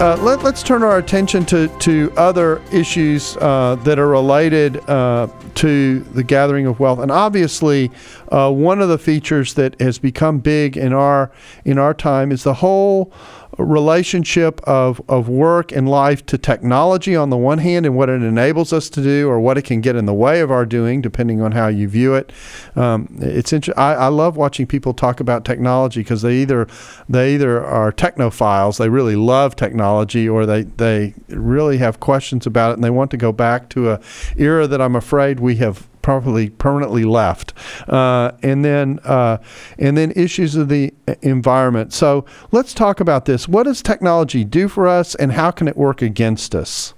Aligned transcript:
Uh, 0.00 0.16
let, 0.22 0.44
us 0.44 0.62
turn 0.62 0.82
our 0.82 0.98
attention 0.98 1.44
to, 1.46 1.68
to 1.78 2.12
other 2.16 2.60
issues 2.72 3.36
uh, 3.36 3.76
that 3.84 3.98
are 3.98 4.08
related 4.08 4.78
uh, 4.88 5.28
to 5.54 6.00
the 6.00 6.22
gathering 6.24 6.66
of 6.66 6.80
wealth. 6.80 6.98
And 6.98 7.10
obviously, 7.10 7.90
uh, 8.32 8.50
one 8.50 8.80
of 8.80 8.88
the 8.88 8.98
features 8.98 9.54
that 9.54 9.78
has 9.80 9.98
become 9.98 10.38
big 10.38 10.76
in 10.76 10.92
our 10.92 11.30
in 11.64 11.78
our 11.78 11.92
time 11.92 12.32
is 12.32 12.44
the 12.44 12.54
whole 12.54 13.12
relationship 13.58 14.60
of, 14.62 15.00
of 15.08 15.28
work 15.28 15.72
and 15.72 15.88
life 15.88 16.24
to 16.24 16.38
technology 16.38 17.14
on 17.14 17.28
the 17.28 17.36
one 17.36 17.58
hand 17.58 17.84
and 17.84 17.94
what 17.94 18.08
it 18.08 18.22
enables 18.22 18.72
us 18.72 18.88
to 18.88 19.02
do 19.02 19.28
or 19.28 19.38
what 19.38 19.58
it 19.58 19.62
can 19.62 19.82
get 19.82 19.94
in 19.94 20.06
the 20.06 20.14
way 20.14 20.40
of 20.40 20.50
our 20.50 20.64
doing, 20.64 21.02
depending 21.02 21.42
on 21.42 21.52
how 21.52 21.68
you 21.68 21.86
view 21.86 22.14
it. 22.14 22.32
Um, 22.74 23.14
it's 23.20 23.52
inter- 23.52 23.74
I, 23.76 23.94
I, 23.94 24.08
love 24.08 24.38
watching 24.38 24.66
people 24.66 24.94
talk 24.94 25.20
about 25.20 25.44
technology 25.44 26.00
because 26.00 26.22
they 26.22 26.36
either 26.36 26.66
they 27.08 27.34
either 27.34 27.62
are 27.62 27.92
technophiles, 27.92 28.78
they 28.78 28.88
really 28.88 29.16
love 29.16 29.54
technology, 29.54 30.26
or 30.26 30.46
they, 30.46 30.62
they 30.62 31.14
really 31.28 31.76
have 31.78 32.00
questions 32.00 32.46
about 32.46 32.70
it 32.70 32.74
and 32.74 32.84
they 32.84 32.90
want 32.90 33.10
to 33.10 33.18
go 33.18 33.32
back 33.32 33.68
to 33.70 33.90
a 33.90 34.00
era 34.38 34.66
that 34.66 34.80
I'm 34.80 34.96
afraid 34.96 35.40
we 35.40 35.56
have 35.56 35.86
probably 36.02 36.50
permanently 36.50 37.04
left. 37.04 37.54
Uh, 37.88 38.32
and 38.42 38.64
then 38.64 38.98
uh, 39.04 39.38
and 39.78 39.96
then 39.96 40.12
issues 40.12 40.56
of 40.56 40.68
the 40.68 40.92
environment. 41.22 41.92
So 41.92 42.24
let's 42.50 42.74
talk 42.74 43.00
about 43.00 43.24
this. 43.24 43.48
What 43.48 43.64
does 43.64 43.82
technology 43.82 44.44
do 44.44 44.68
for 44.68 44.86
us, 44.86 45.14
and 45.14 45.32
how 45.32 45.50
can 45.50 45.68
it 45.68 45.76
work 45.76 46.02
against 46.02 46.54
us? 46.54 46.94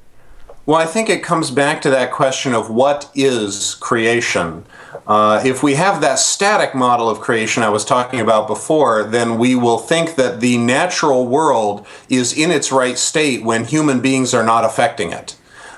Well, 0.67 0.79
I 0.79 0.87
think 0.87 1.11
it 1.11 1.23
comes 1.23 1.51
back 1.51 1.83
to 1.83 1.91
that 1.91 2.11
question 2.11 2.55
of 2.55 2.71
what 2.71 3.11
is 3.15 3.75
creation. 3.75 4.65
Uh, 5.07 5.43
if 5.45 5.63
we 5.63 5.75
have 5.75 6.01
that 6.01 6.19
static 6.19 6.75
model 6.75 7.11
of 7.11 7.21
creation 7.21 7.63
I 7.63 7.69
was 7.69 7.85
talking 7.85 8.19
about 8.19 8.47
before, 8.47 9.05
then 9.05 9.37
we 9.37 9.55
will 9.55 9.77
think 9.77 10.15
that 10.15 10.41
the 10.41 10.57
natural 10.57 11.27
world 11.27 11.87
is 12.09 12.33
in 12.33 12.51
its 12.51 12.73
right 12.73 12.97
state 12.97 13.45
when 13.45 13.67
human 13.67 14.01
beings 14.01 14.33
are 14.33 14.45
not 14.45 14.65
affecting 14.65 15.13
it. 15.13 15.37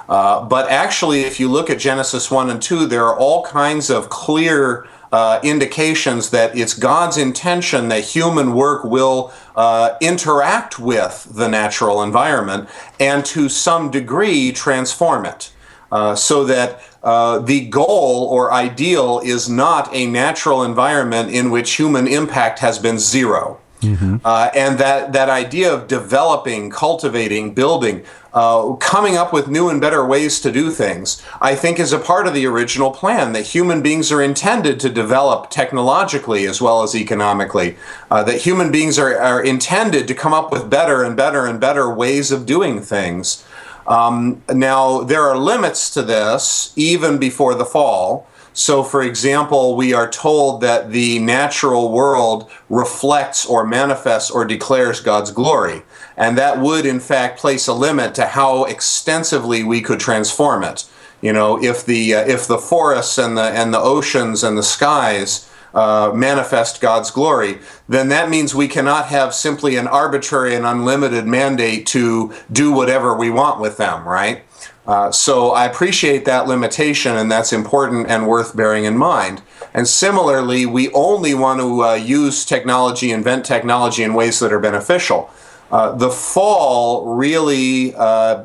Uh, 0.08 0.44
but 0.44 0.70
actually, 0.70 1.22
if 1.22 1.40
you 1.40 1.50
look 1.50 1.68
at 1.68 1.78
Genesis 1.78 2.30
1 2.30 2.50
and 2.50 2.62
2, 2.62 2.86
there 2.86 3.04
are 3.04 3.18
all 3.18 3.44
kinds 3.44 3.90
of 3.90 4.08
clear 4.08 4.86
uh, 5.12 5.40
indications 5.42 6.30
that 6.30 6.56
it's 6.56 6.74
God's 6.74 7.16
intention 7.16 7.88
that 7.88 8.04
human 8.04 8.54
work 8.54 8.84
will 8.84 9.32
uh, 9.54 9.96
interact 10.00 10.78
with 10.78 11.28
the 11.32 11.48
natural 11.48 12.02
environment 12.02 12.68
and 13.00 13.24
to 13.26 13.48
some 13.48 13.90
degree 13.90 14.52
transform 14.52 15.24
it. 15.24 15.52
Uh, 15.90 16.16
so 16.16 16.44
that 16.44 16.82
uh, 17.04 17.38
the 17.38 17.66
goal 17.68 18.28
or 18.30 18.52
ideal 18.52 19.20
is 19.24 19.48
not 19.48 19.88
a 19.94 20.04
natural 20.06 20.64
environment 20.64 21.30
in 21.30 21.48
which 21.48 21.76
human 21.76 22.08
impact 22.08 22.58
has 22.58 22.78
been 22.78 22.98
zero. 22.98 23.60
Mm-hmm. 23.80 24.16
Uh, 24.24 24.50
and 24.54 24.78
that, 24.78 25.12
that 25.12 25.28
idea 25.28 25.72
of 25.72 25.86
developing, 25.86 26.70
cultivating, 26.70 27.54
building, 27.54 28.04
uh, 28.32 28.74
coming 28.74 29.16
up 29.16 29.32
with 29.32 29.48
new 29.48 29.68
and 29.68 29.80
better 29.80 30.04
ways 30.04 30.40
to 30.40 30.52
do 30.52 30.70
things, 30.70 31.22
I 31.40 31.54
think 31.54 31.78
is 31.78 31.92
a 31.92 31.98
part 31.98 32.26
of 32.26 32.34
the 32.34 32.46
original 32.46 32.90
plan 32.90 33.32
that 33.32 33.46
human 33.46 33.82
beings 33.82 34.12
are 34.12 34.22
intended 34.22 34.78
to 34.80 34.88
develop 34.90 35.50
technologically 35.50 36.46
as 36.46 36.60
well 36.60 36.82
as 36.82 36.94
economically, 36.94 37.76
uh, 38.10 38.22
that 38.24 38.42
human 38.42 38.70
beings 38.70 38.98
are, 38.98 39.16
are 39.18 39.42
intended 39.42 40.06
to 40.08 40.14
come 40.14 40.34
up 40.34 40.52
with 40.52 40.68
better 40.68 41.02
and 41.02 41.16
better 41.16 41.46
and 41.46 41.60
better 41.60 41.92
ways 41.92 42.30
of 42.30 42.44
doing 42.44 42.82
things. 42.82 43.44
Um, 43.86 44.42
now, 44.52 45.02
there 45.02 45.22
are 45.22 45.38
limits 45.38 45.90
to 45.94 46.02
this 46.02 46.72
even 46.76 47.18
before 47.18 47.54
the 47.54 47.64
fall. 47.64 48.26
So, 48.56 48.82
for 48.82 49.02
example, 49.02 49.76
we 49.76 49.92
are 49.92 50.08
told 50.08 50.62
that 50.62 50.90
the 50.90 51.18
natural 51.18 51.92
world 51.92 52.50
reflects 52.70 53.44
or 53.44 53.66
manifests 53.66 54.30
or 54.30 54.46
declares 54.46 55.00
God's 55.00 55.30
glory. 55.30 55.82
And 56.16 56.38
that 56.38 56.58
would, 56.58 56.86
in 56.86 56.98
fact, 56.98 57.38
place 57.38 57.66
a 57.66 57.74
limit 57.74 58.14
to 58.14 58.24
how 58.24 58.64
extensively 58.64 59.62
we 59.62 59.82
could 59.82 60.00
transform 60.00 60.64
it. 60.64 60.88
You 61.20 61.34
know, 61.34 61.62
if 61.62 61.84
the, 61.84 62.14
uh, 62.14 62.24
if 62.26 62.46
the 62.46 62.56
forests 62.56 63.18
and 63.18 63.36
the, 63.36 63.42
and 63.42 63.74
the 63.74 63.78
oceans 63.78 64.42
and 64.42 64.56
the 64.56 64.62
skies 64.62 65.50
uh, 65.74 66.12
manifest 66.14 66.80
God's 66.80 67.10
glory, 67.10 67.58
then 67.90 68.08
that 68.08 68.30
means 68.30 68.54
we 68.54 68.68
cannot 68.68 69.08
have 69.08 69.34
simply 69.34 69.76
an 69.76 69.86
arbitrary 69.86 70.54
and 70.54 70.64
unlimited 70.64 71.26
mandate 71.26 71.86
to 71.88 72.32
do 72.50 72.72
whatever 72.72 73.14
we 73.14 73.28
want 73.28 73.60
with 73.60 73.76
them, 73.76 74.08
right? 74.08 74.44
Uh, 74.86 75.10
so 75.10 75.50
I 75.50 75.64
appreciate 75.64 76.24
that 76.26 76.46
limitation, 76.46 77.16
and 77.16 77.30
that's 77.30 77.52
important 77.52 78.08
and 78.08 78.26
worth 78.28 78.56
bearing 78.56 78.84
in 78.84 78.96
mind. 78.96 79.42
And 79.74 79.88
similarly, 79.88 80.64
we 80.64 80.90
only 80.92 81.34
want 81.34 81.60
to 81.60 81.82
uh, 81.82 81.94
use 81.94 82.44
technology, 82.44 83.10
invent 83.10 83.44
technology 83.44 84.02
in 84.02 84.14
ways 84.14 84.38
that 84.40 84.52
are 84.52 84.60
beneficial. 84.60 85.30
Uh, 85.70 85.92
the 85.92 86.10
fall 86.10 87.16
really, 87.16 87.92
uh, 87.96 88.44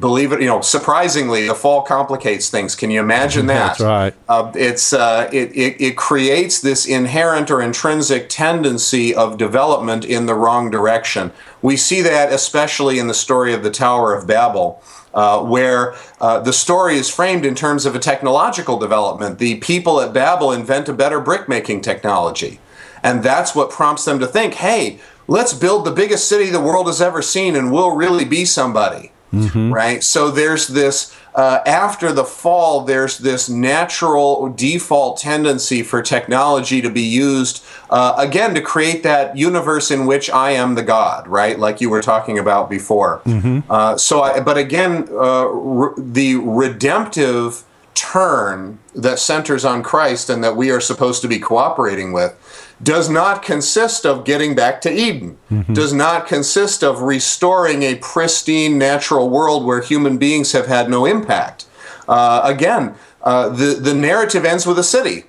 believe 0.00 0.32
it, 0.32 0.40
you 0.40 0.46
know, 0.46 0.62
surprisingly, 0.62 1.46
the 1.46 1.54
fall 1.54 1.82
complicates 1.82 2.48
things. 2.48 2.74
Can 2.74 2.90
you 2.90 2.98
imagine 3.00 3.44
that? 3.48 3.76
That's 3.76 3.80
right. 3.80 4.14
Uh, 4.26 4.50
it's 4.54 4.94
uh, 4.94 5.28
it, 5.30 5.54
it, 5.54 5.78
it 5.78 5.96
creates 5.98 6.62
this 6.62 6.86
inherent 6.86 7.50
or 7.50 7.60
intrinsic 7.60 8.30
tendency 8.30 9.14
of 9.14 9.36
development 9.36 10.06
in 10.06 10.24
the 10.24 10.34
wrong 10.34 10.70
direction. 10.70 11.30
We 11.60 11.76
see 11.76 12.00
that 12.00 12.32
especially 12.32 12.98
in 12.98 13.06
the 13.06 13.14
story 13.14 13.52
of 13.52 13.62
the 13.62 13.70
Tower 13.70 14.14
of 14.14 14.26
Babel 14.26 14.82
uh, 15.14 15.42
where 15.44 15.94
uh, 16.20 16.40
the 16.40 16.52
story 16.52 16.96
is 16.96 17.08
framed 17.08 17.44
in 17.44 17.54
terms 17.54 17.86
of 17.86 17.94
a 17.94 17.98
technological 17.98 18.78
development. 18.78 19.38
The 19.38 19.56
people 19.56 20.00
at 20.00 20.12
Babel 20.12 20.52
invent 20.52 20.88
a 20.88 20.92
better 20.92 21.20
brickmaking 21.20 21.82
technology. 21.82 22.60
And 23.02 23.22
that's 23.22 23.54
what 23.54 23.70
prompts 23.70 24.04
them 24.04 24.20
to 24.20 24.26
think 24.26 24.54
hey, 24.54 25.00
let's 25.26 25.52
build 25.52 25.84
the 25.84 25.90
biggest 25.90 26.28
city 26.28 26.50
the 26.50 26.60
world 26.60 26.86
has 26.86 27.00
ever 27.00 27.22
seen 27.22 27.56
and 27.56 27.72
we'll 27.72 27.96
really 27.96 28.24
be 28.24 28.44
somebody. 28.44 29.12
Mm-hmm. 29.32 29.72
Right? 29.72 30.04
So 30.04 30.30
there's 30.30 30.68
this 30.68 31.16
uh, 31.34 31.60
after 31.64 32.12
the 32.12 32.24
fall, 32.24 32.82
there's 32.82 33.18
this 33.18 33.48
natural 33.48 34.48
default 34.50 35.18
tendency 35.18 35.82
for 35.82 36.02
technology 36.02 36.82
to 36.82 36.90
be 36.90 37.02
used 37.02 37.64
uh, 37.90 38.14
again 38.18 38.54
to 38.54 38.60
create 38.60 39.02
that 39.02 39.36
universe 39.36 39.90
in 39.90 40.06
which 40.06 40.28
I 40.30 40.50
am 40.50 40.74
the 40.74 40.82
God, 40.82 41.26
right? 41.26 41.58
Like 41.58 41.80
you 41.80 41.88
were 41.88 42.02
talking 42.02 42.38
about 42.38 42.68
before. 42.68 43.20
Mm-hmm. 43.24 43.60
Uh, 43.70 43.96
so, 43.96 44.22
I, 44.22 44.40
but 44.40 44.58
again, 44.58 45.08
uh, 45.10 45.46
re- 45.46 45.94
the 45.96 46.36
redemptive 46.36 47.64
turn 47.94 48.78
that 48.94 49.18
centers 49.18 49.64
on 49.64 49.82
Christ 49.82 50.28
and 50.28 50.42
that 50.44 50.56
we 50.56 50.70
are 50.70 50.80
supposed 50.80 51.22
to 51.22 51.28
be 51.28 51.38
cooperating 51.38 52.12
with 52.12 52.36
does 52.82 53.08
not 53.08 53.42
consist 53.42 54.04
of 54.04 54.24
getting 54.24 54.54
back 54.54 54.80
to 54.80 54.92
Eden, 54.92 55.38
mm-hmm. 55.50 55.72
does 55.72 55.92
not 55.92 56.26
consist 56.26 56.82
of 56.82 57.02
restoring 57.02 57.82
a 57.82 57.96
pristine 57.96 58.78
natural 58.78 59.28
world 59.30 59.64
where 59.64 59.80
human 59.80 60.18
beings 60.18 60.52
have 60.52 60.66
had 60.66 60.90
no 60.90 61.06
impact. 61.06 61.66
Uh, 62.08 62.40
again, 62.44 62.94
uh, 63.22 63.48
the, 63.48 63.74
the 63.74 63.94
narrative 63.94 64.44
ends 64.44 64.66
with 64.66 64.78
a 64.78 64.84
city, 64.84 65.24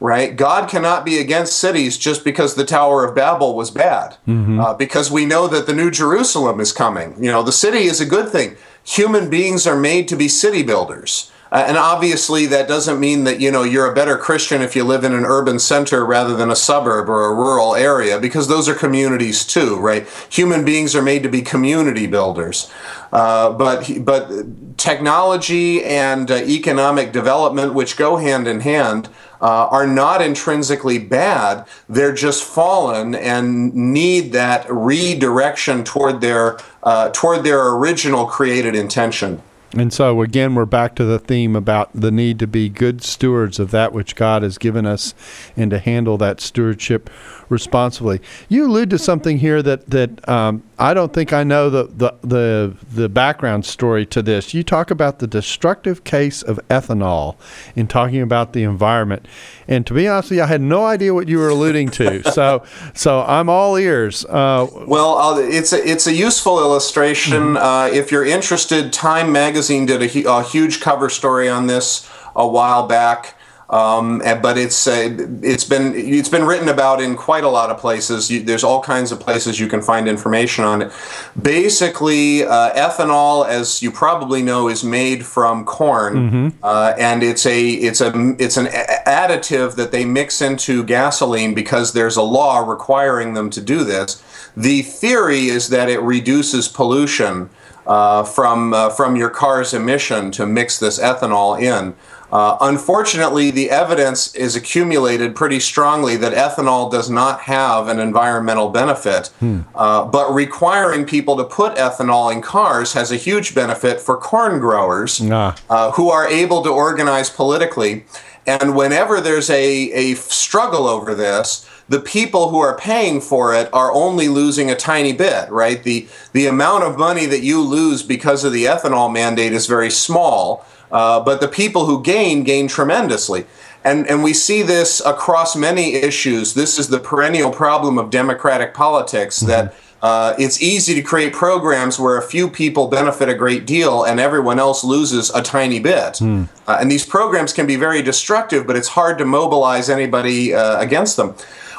right? 0.00 0.36
God 0.36 0.68
cannot 0.68 1.04
be 1.04 1.18
against 1.18 1.58
cities 1.58 1.98
just 1.98 2.24
because 2.24 2.54
the 2.54 2.64
Tower 2.64 3.04
of 3.04 3.14
Babel 3.14 3.54
was 3.54 3.70
bad, 3.70 4.16
mm-hmm. 4.26 4.58
uh, 4.58 4.74
because 4.74 5.10
we 5.10 5.26
know 5.26 5.46
that 5.48 5.66
the 5.66 5.74
New 5.74 5.90
Jerusalem 5.90 6.60
is 6.60 6.72
coming. 6.72 7.22
You 7.22 7.30
know, 7.30 7.42
the 7.42 7.52
city 7.52 7.84
is 7.84 8.00
a 8.00 8.06
good 8.06 8.30
thing. 8.30 8.56
Human 8.84 9.28
beings 9.28 9.66
are 9.66 9.78
made 9.78 10.08
to 10.08 10.16
be 10.16 10.28
city 10.28 10.62
builders. 10.62 11.30
Uh, 11.52 11.64
and 11.66 11.76
obviously, 11.76 12.46
that 12.46 12.66
doesn't 12.66 12.98
mean 12.98 13.24
that 13.24 13.40
you 13.40 13.50
know 13.50 13.62
you're 13.62 13.90
a 13.90 13.94
better 13.94 14.18
Christian 14.18 14.62
if 14.62 14.74
you 14.74 14.84
live 14.84 15.04
in 15.04 15.12
an 15.14 15.24
urban 15.24 15.58
center 15.58 16.04
rather 16.04 16.36
than 16.36 16.50
a 16.50 16.56
suburb 16.56 17.08
or 17.08 17.26
a 17.26 17.34
rural 17.34 17.74
area, 17.74 18.18
because 18.18 18.48
those 18.48 18.68
are 18.68 18.74
communities 18.74 19.44
too, 19.44 19.76
right? 19.78 20.08
Human 20.30 20.64
beings 20.64 20.96
are 20.96 21.02
made 21.02 21.22
to 21.22 21.28
be 21.28 21.42
community 21.42 22.06
builders. 22.06 22.70
Uh, 23.12 23.52
but 23.52 24.04
but 24.04 24.28
technology 24.76 25.84
and 25.84 26.30
uh, 26.30 26.34
economic 26.34 27.12
development, 27.12 27.74
which 27.74 27.96
go 27.96 28.16
hand 28.16 28.48
in 28.48 28.60
hand, 28.60 29.08
uh, 29.40 29.68
are 29.68 29.86
not 29.86 30.20
intrinsically 30.20 30.98
bad. 30.98 31.66
They're 31.88 32.14
just 32.14 32.42
fallen 32.42 33.14
and 33.14 33.74
need 33.74 34.32
that 34.32 34.66
redirection 34.68 35.84
toward 35.84 36.20
their 36.20 36.58
uh, 36.82 37.10
toward 37.10 37.44
their 37.44 37.68
original 37.74 38.26
created 38.26 38.74
intention. 38.74 39.42
And 39.76 39.92
so, 39.92 40.22
again, 40.22 40.54
we're 40.54 40.64
back 40.64 40.94
to 40.94 41.04
the 41.04 41.18
theme 41.18 41.54
about 41.54 41.90
the 41.92 42.10
need 42.10 42.38
to 42.38 42.46
be 42.46 42.70
good 42.70 43.02
stewards 43.02 43.58
of 43.58 43.72
that 43.72 43.92
which 43.92 44.16
God 44.16 44.42
has 44.42 44.56
given 44.56 44.86
us 44.86 45.14
and 45.54 45.70
to 45.70 45.78
handle 45.78 46.16
that 46.16 46.40
stewardship 46.40 47.10
responsibly. 47.50 48.20
You 48.48 48.66
allude 48.66 48.90
to 48.90 48.98
something 48.98 49.38
here 49.38 49.62
that, 49.62 49.90
that 49.90 50.26
um, 50.28 50.62
I 50.78 50.94
don't 50.94 51.12
think 51.12 51.32
I 51.32 51.44
know 51.44 51.68
the, 51.68 51.84
the, 51.84 52.14
the, 52.22 52.76
the 52.90 53.08
background 53.08 53.66
story 53.66 54.06
to 54.06 54.22
this. 54.22 54.54
You 54.54 54.62
talk 54.62 54.90
about 54.90 55.18
the 55.18 55.26
destructive 55.26 56.04
case 56.04 56.42
of 56.42 56.58
ethanol 56.68 57.36
in 57.74 57.86
talking 57.86 58.22
about 58.22 58.54
the 58.54 58.62
environment. 58.62 59.28
And 59.68 59.86
to 59.86 59.94
be 59.94 60.08
honest 60.08 60.30
with 60.30 60.38
you, 60.38 60.44
I 60.44 60.46
had 60.46 60.62
no 60.62 60.86
idea 60.86 61.12
what 61.12 61.28
you 61.28 61.38
were 61.38 61.50
alluding 61.50 61.90
to. 61.90 62.22
so, 62.32 62.64
so 62.94 63.22
I'm 63.22 63.48
all 63.48 63.76
ears. 63.76 64.24
Uh, 64.24 64.66
well, 64.86 65.18
uh, 65.18 65.38
it's, 65.38 65.72
a, 65.72 65.86
it's 65.86 66.06
a 66.06 66.14
useful 66.14 66.60
illustration. 66.60 67.32
Mm-hmm. 67.32 67.56
Uh, 67.56 67.88
if 67.92 68.10
you're 68.10 68.24
interested, 68.24 68.92
Time 68.92 69.32
Magazine 69.32 69.65
did 69.68 70.02
a, 70.02 70.30
a 70.30 70.42
huge 70.42 70.80
cover 70.80 71.08
story 71.08 71.48
on 71.48 71.66
this 71.66 72.08
a 72.34 72.46
while 72.46 72.86
back. 72.86 73.34
Um, 73.68 74.22
but 74.42 74.56
it's 74.56 74.86
uh, 74.86 75.16
it's 75.42 75.64
been 75.64 75.92
it's 75.96 76.28
been 76.28 76.44
written 76.44 76.68
about 76.68 77.00
in 77.00 77.16
quite 77.16 77.42
a 77.42 77.48
lot 77.48 77.70
of 77.70 77.78
places. 77.78 78.30
You, 78.30 78.42
there's 78.42 78.62
all 78.62 78.80
kinds 78.80 79.10
of 79.10 79.18
places 79.18 79.58
you 79.58 79.66
can 79.66 79.82
find 79.82 80.06
information 80.06 80.64
on 80.64 80.82
it. 80.82 80.92
Basically, 81.40 82.44
uh, 82.44 82.72
ethanol, 82.74 83.44
as 83.44 83.82
you 83.82 83.90
probably 83.90 84.40
know, 84.40 84.68
is 84.68 84.84
made 84.84 85.26
from 85.26 85.64
corn, 85.64 86.14
mm-hmm. 86.14 86.48
uh, 86.62 86.94
and 86.96 87.24
it's 87.24 87.44
a 87.44 87.70
it's 87.70 88.00
a 88.00 88.36
it's 88.38 88.56
an 88.56 88.66
additive 88.66 89.74
that 89.74 89.90
they 89.90 90.04
mix 90.04 90.40
into 90.40 90.84
gasoline 90.84 91.52
because 91.52 91.92
there's 91.92 92.16
a 92.16 92.22
law 92.22 92.60
requiring 92.60 93.34
them 93.34 93.50
to 93.50 93.60
do 93.60 93.82
this. 93.82 94.22
The 94.56 94.82
theory 94.82 95.46
is 95.46 95.70
that 95.70 95.88
it 95.88 96.00
reduces 96.00 96.68
pollution 96.68 97.50
uh, 97.86 98.24
from 98.24 98.74
uh, 98.74 98.90
from 98.90 99.16
your 99.16 99.30
car's 99.30 99.72
emission 99.72 100.30
to 100.32 100.46
mix 100.46 100.78
this 100.78 100.98
ethanol 100.98 101.60
in. 101.60 101.94
Uh, 102.32 102.56
unfortunately, 102.60 103.52
the 103.52 103.70
evidence 103.70 104.34
is 104.34 104.56
accumulated 104.56 105.36
pretty 105.36 105.60
strongly 105.60 106.16
that 106.16 106.32
ethanol 106.32 106.90
does 106.90 107.08
not 107.08 107.40
have 107.42 107.86
an 107.86 108.00
environmental 108.00 108.68
benefit, 108.68 109.28
hmm. 109.38 109.60
uh, 109.76 110.04
but 110.04 110.32
requiring 110.34 111.04
people 111.04 111.36
to 111.36 111.44
put 111.44 111.76
ethanol 111.76 112.32
in 112.32 112.42
cars 112.42 112.94
has 112.94 113.12
a 113.12 113.16
huge 113.16 113.54
benefit 113.54 114.00
for 114.00 114.16
corn 114.16 114.58
growers 114.58 115.20
nah. 115.20 115.54
uh, 115.70 115.92
who 115.92 116.10
are 116.10 116.26
able 116.26 116.62
to 116.62 116.70
organize 116.70 117.30
politically. 117.30 118.04
And 118.44 118.76
whenever 118.76 119.20
there's 119.20 119.50
a, 119.50 119.90
a 119.92 120.14
struggle 120.14 120.86
over 120.86 121.14
this, 121.14 121.68
the 121.88 122.00
people 122.00 122.50
who 122.50 122.58
are 122.58 122.76
paying 122.76 123.20
for 123.20 123.54
it 123.54 123.68
are 123.72 123.92
only 123.92 124.28
losing 124.28 124.70
a 124.70 124.74
tiny 124.74 125.12
bit, 125.12 125.48
right? 125.50 125.82
The, 125.82 126.08
the 126.32 126.46
amount 126.46 126.84
of 126.84 126.98
money 126.98 127.26
that 127.26 127.42
you 127.42 127.60
lose 127.60 128.02
because 128.02 128.44
of 128.44 128.52
the 128.52 128.64
ethanol 128.64 129.12
mandate 129.12 129.52
is 129.52 129.66
very 129.66 129.90
small. 129.90 130.66
Uh, 130.90 131.20
but 131.20 131.40
the 131.40 131.48
people 131.48 131.86
who 131.86 132.02
gain 132.02 132.44
gain 132.44 132.68
tremendously. 132.68 133.44
And, 133.84 134.08
and 134.08 134.22
we 134.22 134.32
see 134.32 134.62
this 134.62 135.00
across 135.04 135.54
many 135.54 135.94
issues. 135.94 136.54
This 136.54 136.78
is 136.78 136.88
the 136.88 136.98
perennial 136.98 137.50
problem 137.50 137.98
of 137.98 138.10
democratic 138.10 138.74
politics 138.74 139.38
mm-hmm. 139.38 139.48
that 139.48 139.74
uh, 140.02 140.34
it's 140.38 140.60
easy 140.60 140.94
to 140.94 141.02
create 141.02 141.32
programs 141.32 141.98
where 141.98 142.18
a 142.18 142.22
few 142.22 142.48
people 142.48 142.86
benefit 142.88 143.28
a 143.28 143.34
great 143.34 143.66
deal 143.66 144.04
and 144.04 144.20
everyone 144.20 144.58
else 144.58 144.84
loses 144.84 145.30
a 145.30 145.42
tiny 145.42 145.80
bit. 145.80 146.14
Mm. 146.14 146.48
Uh, 146.66 146.78
and 146.80 146.90
these 146.90 147.06
programs 147.06 147.52
can 147.52 147.66
be 147.66 147.76
very 147.76 148.02
destructive, 148.02 148.66
but 148.66 148.76
it's 148.76 148.88
hard 148.88 149.18
to 149.18 149.24
mobilize 149.24 149.88
anybody 149.88 150.54
uh, 150.54 150.80
against 150.80 151.16
them. 151.16 151.34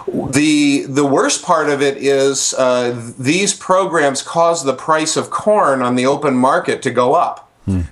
The 0.07 0.85
the 0.87 1.05
worst 1.05 1.43
part 1.43 1.69
of 1.69 1.81
it 1.81 1.97
is 1.97 2.53
uh, 2.53 3.13
these 3.19 3.53
programs 3.53 4.21
cause 4.21 4.63
the 4.63 4.73
price 4.73 5.17
of 5.17 5.29
corn 5.29 5.81
on 5.81 5.95
the 5.95 6.05
open 6.05 6.35
market 6.37 6.81
to 6.83 6.91
go 6.91 7.13
up. 7.13 7.49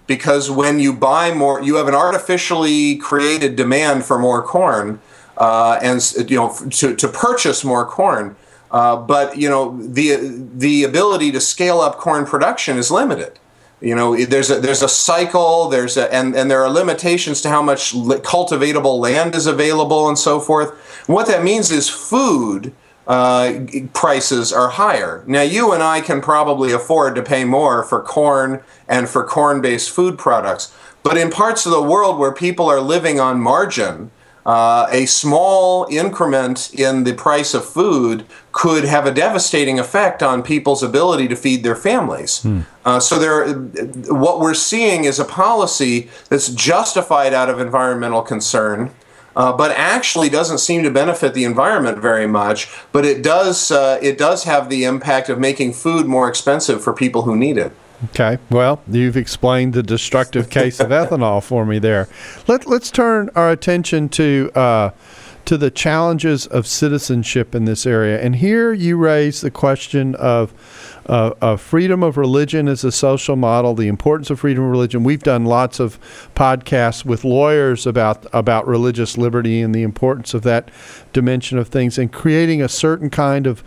Because 0.08 0.50
when 0.50 0.80
you 0.80 0.94
buy 0.94 1.34
more, 1.34 1.62
you 1.62 1.76
have 1.76 1.90
an 1.90 1.96
artificially 1.96 2.96
created 2.96 3.58
demand 3.58 4.06
for 4.06 4.18
more 4.18 4.42
corn, 4.42 5.02
uh, 5.38 5.78
and 5.82 6.02
you 6.30 6.38
know 6.38 6.56
to, 6.70 6.96
to 6.96 7.08
purchase 7.10 7.66
more 7.66 7.86
corn. 7.86 8.38
Uh, 8.72 8.96
but 8.96 9.38
you 9.38 9.50
know 9.50 9.78
the 9.82 10.16
the 10.56 10.86
ability 10.86 11.32
to 11.34 11.42
scale 11.42 11.82
up 11.82 11.98
corn 11.98 12.26
production 12.26 12.78
is 12.78 12.90
limited. 12.90 13.38
You 13.86 13.94
know 13.94 14.18
there's 14.18 14.50
a 14.50 14.60
there's 14.60 14.82
a 14.82 14.90
cycle. 14.90 15.70
There's 15.70 15.96
a 15.96 16.12
and 16.12 16.36
and 16.36 16.50
there 16.50 16.64
are 16.64 16.70
limitations 16.72 17.40
to 17.42 17.50
how 17.50 17.62
much 17.62 17.94
cultivatable 18.24 19.00
land 19.00 19.36
is 19.36 19.46
available 19.46 20.10
and 20.10 20.18
so 20.18 20.40
forth. 20.40 20.74
What 21.06 21.28
that 21.28 21.44
means 21.44 21.70
is 21.70 21.88
food 21.88 22.74
uh, 23.06 23.60
prices 23.94 24.52
are 24.52 24.70
higher. 24.70 25.24
Now, 25.28 25.44
you 25.44 25.72
and 25.72 25.84
I 25.84 26.02
can 26.02 26.20
probably 26.20 26.72
afford 26.72 27.14
to 27.14 27.22
pay 27.22 27.46
more 27.46 27.84
for 27.84 28.02
corn 28.02 28.64
and 28.88 29.08
for 29.08 29.24
corn 29.24 29.62
based 29.62 29.92
food 29.92 30.18
products. 30.18 30.74
But 31.04 31.16
in 31.16 31.30
parts 31.30 31.68
of 31.68 31.72
the 31.72 31.84
world 31.84 32.18
where 32.18 32.31
people 32.31 32.68
are 32.68 32.81
living 32.81 33.20
on 33.20 33.40
margin, 33.40 34.10
uh, 34.45 34.88
a 34.92 35.06
small 35.06 35.88
increment 35.89 36.74
in 36.74 37.03
the 37.03 37.13
price 37.13 37.53
of 37.53 37.65
food 37.65 38.25
could 38.51 38.83
have 38.83 39.06
a 39.06 39.12
devastating 39.12 39.80
effect 39.80 40.21
on 40.21 40.44
people's 40.44 40.83
ability 40.83 41.27
to 41.27 41.36
feed 41.36 41.63
their 41.63 41.75
families. 41.75 42.44
Hmm. 42.44 42.62
Uh, 42.83 43.00
so, 43.00 43.18
there, 43.18 43.53
what 44.13 44.39
we're 44.39 44.53
seeing 44.53 45.06
is 45.06 45.19
a 45.19 45.25
policy 45.25 46.09
that's 46.30 46.50
justified 46.50 47.33
out 47.33 47.50
of 47.50 47.59
environmental 47.59 48.21
concern 48.21 48.92
uh, 49.36 49.51
but 49.51 49.71
actually 49.71 50.30
doesn't 50.30 50.59
seem 50.59 50.83
to 50.83 50.89
benefit 50.89 51.33
the 51.33 51.44
environment 51.44 51.97
very 51.97 52.27
much. 52.27 52.69
But 52.92 53.06
it 53.06 53.21
does 53.21 53.71
uh, 53.71 54.00
it 54.01 54.18
does 54.18 54.45
have 54.45 54.69
the 54.69 54.86
impact 54.86 55.30
of 55.30 55.39
making 55.39 55.74
food 55.74 56.06
more 56.06 56.30
expensive 56.30 56.83
for 56.83 56.94
people 56.94 57.24
who 57.24 57.36
need 57.36 57.57
it. 57.57 57.74
Okay. 58.06 58.38
Well, 58.50 58.81
you've 58.88 59.18
explained 59.18 59.74
the 59.74 59.83
destructive 59.83 60.50
case 60.50 60.80
of 60.80 60.89
ethanol 60.89 61.44
for 61.44 61.65
me 61.65 61.80
there. 61.80 62.07
Let 62.47 62.68
Let's 62.68 62.92
turn 62.92 63.30
our 63.36 63.51
attention 63.51 64.09
to. 64.09 64.51
Uh, 64.56 64.92
to 65.45 65.57
the 65.57 65.69
challenges 65.69 66.47
of 66.47 66.65
citizenship 66.65 67.53
in 67.53 67.65
this 67.65 67.86
area. 67.86 68.19
And 68.19 68.36
here 68.36 68.74
you 68.74 68.97
raise 68.97 69.42
the 69.42 69.51
question 69.51 70.15
of 70.15 70.53
uh, 71.06 71.33
uh, 71.39 71.56
freedom 71.56 72.01
of 72.01 72.18
religion 72.18 72.68
as 72.68 72.83
a 72.83 72.92
social 72.92 73.36
model, 73.36 73.75
the 73.75 73.88
importance 73.88 74.31
of 74.31 74.39
freedom 74.39 74.63
of 74.63 74.71
religion. 74.71 75.03
We've 75.03 75.21
done 75.21 75.45
lots 75.45 75.80
of 75.80 76.00
podcasts 76.36 77.06
with 77.06 77.24
lawyers 77.24 77.86
about 77.86 78.25
about 78.33 78.68
religious 78.68 79.18
liberty 79.18 79.62
and 79.62 79.74
the 79.74 79.83
importance 79.83 80.33
of 80.33 80.42
that 80.44 80.71
dimension 81.13 81.59
of 81.59 81.68
things, 81.68 82.00
and 82.00 82.12
creating 82.12 82.62
a 82.62 82.69
certain 82.69 83.12
kind 83.12 83.45
of 83.45 83.63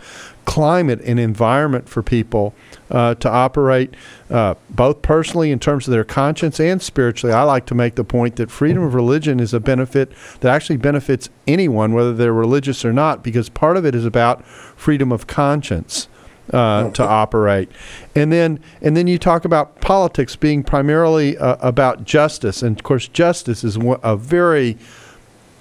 climate 0.49 0.99
and 1.05 1.19
environment 1.19 1.87
for 1.87 2.01
people 2.01 2.55
uh, 2.89 3.13
to 3.13 3.29
operate 3.29 3.93
uh, 4.31 4.55
both 4.71 4.99
personally 5.03 5.51
in 5.51 5.59
terms 5.59 5.87
of 5.87 5.91
their 5.91 6.03
conscience 6.03 6.59
and 6.59 6.81
spiritually. 6.81 7.31
I 7.31 7.43
like 7.43 7.67
to 7.67 7.75
make 7.75 7.93
the 7.93 8.03
point 8.03 8.37
that 8.37 8.49
freedom 8.49 8.81
of 8.81 8.95
religion 8.95 9.39
is 9.39 9.53
a 9.53 9.59
benefit 9.59 10.11
that 10.39 10.51
actually 10.51 10.77
benefits 10.77 11.29
anyone, 11.45 11.93
whether 11.93 12.15
they're 12.15 12.33
religious 12.33 12.83
or 12.83 12.91
not, 12.91 13.23
because 13.23 13.47
part 13.47 13.77
of 13.77 13.85
it 13.85 13.93
is 13.93 14.05
about 14.05 14.43
freedom 14.43 15.11
of 15.11 15.27
conscience 15.27 16.07
uh, 16.51 16.89
to 16.93 17.07
operate. 17.07 17.69
And 18.15 18.33
then 18.33 18.59
and 18.81 18.97
then 18.97 19.05
you 19.05 19.19
talk 19.19 19.45
about 19.45 19.81
politics 19.81 20.35
being 20.35 20.63
primarily 20.63 21.37
uh, 21.37 21.57
about 21.59 22.05
justice, 22.05 22.63
and 22.63 22.75
of 22.75 22.81
course, 22.81 23.07
justice 23.07 23.63
is 23.63 23.77
a 24.01 24.17
very 24.17 24.79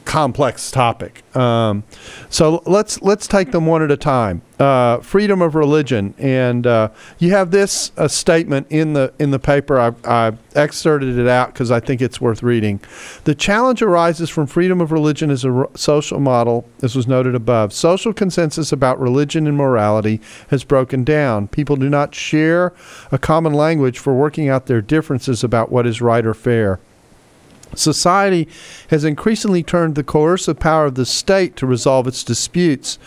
complex 0.08 0.70
topic. 0.70 1.22
Um, 1.36 1.84
so 2.30 2.62
let's 2.64 3.00
let's 3.02 3.26
take 3.28 3.52
them 3.52 3.66
one 3.66 3.82
at 3.82 3.90
a 3.90 3.96
time. 3.96 4.40
Uh, 4.58 4.98
freedom 5.00 5.42
of 5.42 5.54
religion, 5.54 6.14
and 6.18 6.66
uh, 6.66 6.88
you 7.18 7.30
have 7.30 7.50
this 7.50 7.92
uh, 7.98 8.08
statement 8.08 8.66
in 8.70 8.94
the 8.94 9.12
in 9.18 9.30
the 9.30 9.38
paper. 9.38 9.78
I, 9.78 9.92
I 10.04 10.32
excerpted 10.56 11.18
it 11.18 11.28
out 11.28 11.52
because 11.52 11.70
I 11.70 11.78
think 11.78 12.00
it's 12.00 12.22
worth 12.22 12.42
reading. 12.42 12.80
The 13.24 13.34
challenge 13.34 13.82
arises 13.82 14.30
from 14.30 14.46
freedom 14.46 14.80
of 14.80 14.90
religion 14.92 15.30
as 15.30 15.44
a 15.44 15.66
social 15.74 16.20
model, 16.20 16.66
as 16.82 16.96
was 16.96 17.06
noted 17.06 17.34
above. 17.34 17.74
Social 17.74 18.14
consensus 18.14 18.72
about 18.72 18.98
religion 18.98 19.46
and 19.46 19.58
morality 19.58 20.22
has 20.48 20.64
broken 20.64 21.04
down. 21.04 21.48
People 21.48 21.76
do 21.76 21.90
not 21.90 22.14
share 22.14 22.72
a 23.12 23.18
common 23.18 23.52
language 23.52 23.98
for 23.98 24.14
working 24.14 24.48
out 24.48 24.66
their 24.66 24.80
differences 24.80 25.44
about 25.44 25.70
what 25.70 25.86
is 25.86 26.00
right 26.00 26.24
or 26.24 26.34
fair. 26.34 26.80
Society 27.78 28.48
has 28.90 29.04
increasingly 29.04 29.62
turned 29.62 29.94
the 29.94 30.04
coercive 30.04 30.58
power 30.58 30.86
of 30.86 30.94
the 30.94 31.06
state 31.06 31.56
to 31.56 31.66
resolve 31.66 32.06
its 32.06 32.24
disputes. 32.24 32.98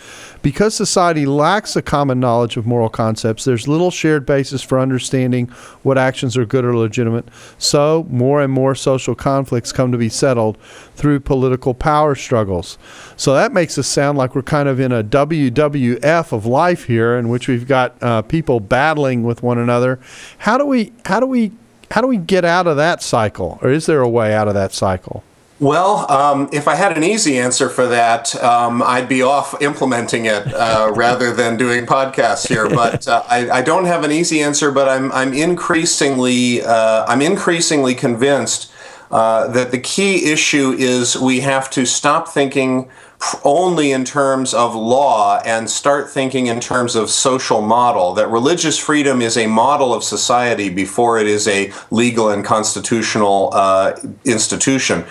Because 0.42 0.74
society 0.74 1.24
lacks 1.24 1.76
a 1.76 1.82
common 1.82 2.18
knowledge 2.18 2.56
of 2.56 2.66
moral 2.66 2.88
concepts, 2.88 3.44
there's 3.44 3.68
little 3.68 3.90
shared 3.90 4.26
basis 4.26 4.60
for 4.62 4.78
understanding 4.78 5.46
what 5.82 5.96
actions 5.98 6.36
are 6.36 6.44
good 6.44 6.64
or 6.64 6.76
legitimate. 6.76 7.28
So, 7.58 8.06
more 8.10 8.42
and 8.42 8.52
more 8.52 8.74
social 8.74 9.14
conflicts 9.14 9.72
come 9.72 9.92
to 9.92 9.98
be 9.98 10.08
settled 10.08 10.58
through 10.96 11.20
political 11.20 11.74
power 11.74 12.14
struggles. 12.14 12.76
So, 13.16 13.34
that 13.34 13.52
makes 13.52 13.78
us 13.78 13.86
sound 13.86 14.18
like 14.18 14.34
we're 14.34 14.42
kind 14.42 14.68
of 14.68 14.80
in 14.80 14.90
a 14.90 15.04
WWF 15.04 16.32
of 16.32 16.44
life 16.44 16.84
here, 16.84 17.16
in 17.16 17.28
which 17.28 17.46
we've 17.46 17.68
got 17.68 18.02
uh, 18.02 18.22
people 18.22 18.58
battling 18.58 19.22
with 19.22 19.42
one 19.42 19.58
another. 19.58 20.00
How 20.38 20.58
do 20.58 20.66
we, 20.66 20.92
how 21.04 21.20
do 21.20 21.26
we 21.26 21.52
how 21.92 22.00
do 22.00 22.06
we 22.06 22.16
get 22.16 22.44
out 22.44 22.66
of 22.66 22.76
that 22.78 23.02
cycle, 23.02 23.58
or 23.62 23.70
is 23.70 23.86
there 23.86 24.00
a 24.00 24.08
way 24.08 24.34
out 24.34 24.48
of 24.48 24.54
that 24.54 24.72
cycle? 24.72 25.22
Well, 25.60 26.10
um, 26.10 26.48
if 26.52 26.66
I 26.66 26.74
had 26.74 26.96
an 26.96 27.04
easy 27.04 27.38
answer 27.38 27.68
for 27.68 27.86
that, 27.86 28.34
um, 28.42 28.82
I'd 28.82 29.08
be 29.08 29.22
off 29.22 29.60
implementing 29.62 30.24
it 30.24 30.52
uh, 30.52 30.90
rather 30.96 31.32
than 31.32 31.56
doing 31.56 31.86
podcasts 31.86 32.48
here. 32.48 32.68
But 32.68 33.06
uh, 33.06 33.22
I, 33.28 33.48
I, 33.48 33.62
don't 33.62 33.84
have 33.84 34.02
an 34.02 34.10
easy 34.10 34.42
answer. 34.42 34.72
But 34.72 34.88
I'm 34.88 35.12
I'm 35.12 35.32
increasingly 35.32 36.62
uh, 36.62 37.04
I'm 37.06 37.22
increasingly 37.22 37.94
convinced 37.94 38.72
uh, 39.12 39.46
that 39.48 39.70
the 39.70 39.78
key 39.78 40.32
issue 40.32 40.74
is 40.76 41.16
we 41.16 41.40
have 41.40 41.70
to 41.70 41.84
stop 41.84 42.26
thinking 42.26 42.90
only 43.44 43.92
in 43.92 44.04
terms 44.04 44.54
of 44.54 44.74
law 44.74 45.40
and 45.44 45.68
start 45.68 46.10
thinking 46.10 46.46
in 46.46 46.60
terms 46.60 46.96
of 46.96 47.10
social 47.10 47.60
model, 47.60 48.14
that 48.14 48.28
religious 48.28 48.78
freedom 48.78 49.22
is 49.22 49.36
a 49.36 49.46
model 49.46 49.94
of 49.94 50.04
society 50.04 50.68
before 50.68 51.18
it 51.18 51.26
is 51.26 51.46
a 51.48 51.72
legal 51.90 52.30
and 52.30 52.44
constitutional 52.44 53.50
uh, 53.52 53.98
institution. 54.24 55.04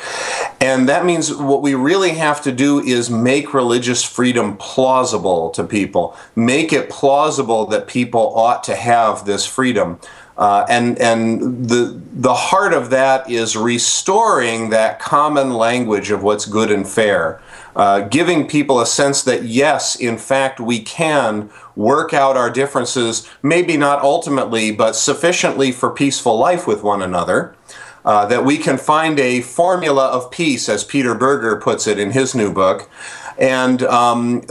And 0.60 0.88
that 0.90 1.06
means 1.06 1.34
what 1.34 1.62
we 1.62 1.74
really 1.74 2.12
have 2.12 2.42
to 2.44 2.52
do 2.52 2.80
is 2.80 3.10
make 3.10 3.54
religious 3.54 4.04
freedom 4.04 4.58
plausible 4.58 5.50
to 5.52 5.64
people, 5.64 6.16
make 6.36 6.74
it 6.74 6.90
plausible 6.90 7.66
that 7.68 7.88
people 7.88 8.36
ought 8.36 8.64
to 8.66 8.76
have 8.76 9.26
this 9.26 9.46
freedom. 9.46 10.00
Uh, 10.38 10.66
and 10.70 10.98
and 11.00 11.68
the 11.70 12.02
the 12.14 12.34
heart 12.34 12.74
of 12.74 12.90
that 12.90 13.30
is 13.30 13.56
restoring 13.56 14.70
that 14.70 14.98
common 14.98 15.54
language 15.54 16.10
of 16.10 16.24
what's 16.24 16.46
good 16.46 16.72
and 16.72 16.88
fair 16.88 17.42
uh, 17.76 18.02
giving 18.02 18.48
people 18.48 18.80
a 18.80 18.86
sense 18.86 19.24
that 19.24 19.44
yes, 19.44 19.96
in 19.96 20.18
fact, 20.18 20.60
we 20.60 20.80
can 20.80 21.50
work 21.76 22.14
out 22.14 22.38
our 22.38 22.50
differences, 22.50 23.28
maybe 23.42 23.78
not 23.78 24.02
ultimately, 24.02 24.72
but 24.72 24.96
sufficiently 24.96 25.72
for 25.72 25.90
peaceful 25.90 26.38
life 26.38 26.68
with 26.68 26.84
one 26.84 27.02
another. 27.02 27.56
Uh, 28.04 28.26
that 28.26 28.44
we 28.44 28.58
can 28.58 28.80
find 28.80 29.20
a 29.20 29.42
formula 29.42 30.08
of 30.08 30.32
peace, 30.32 30.68
as 30.68 30.84
Peter 30.84 31.14
Berger 31.14 31.56
puts 31.58 31.86
it 31.86 32.00
in 32.00 32.10
his 32.10 32.34
new 32.34 32.52
book. 32.52 32.90
And 33.38 33.84
um, 33.84 34.42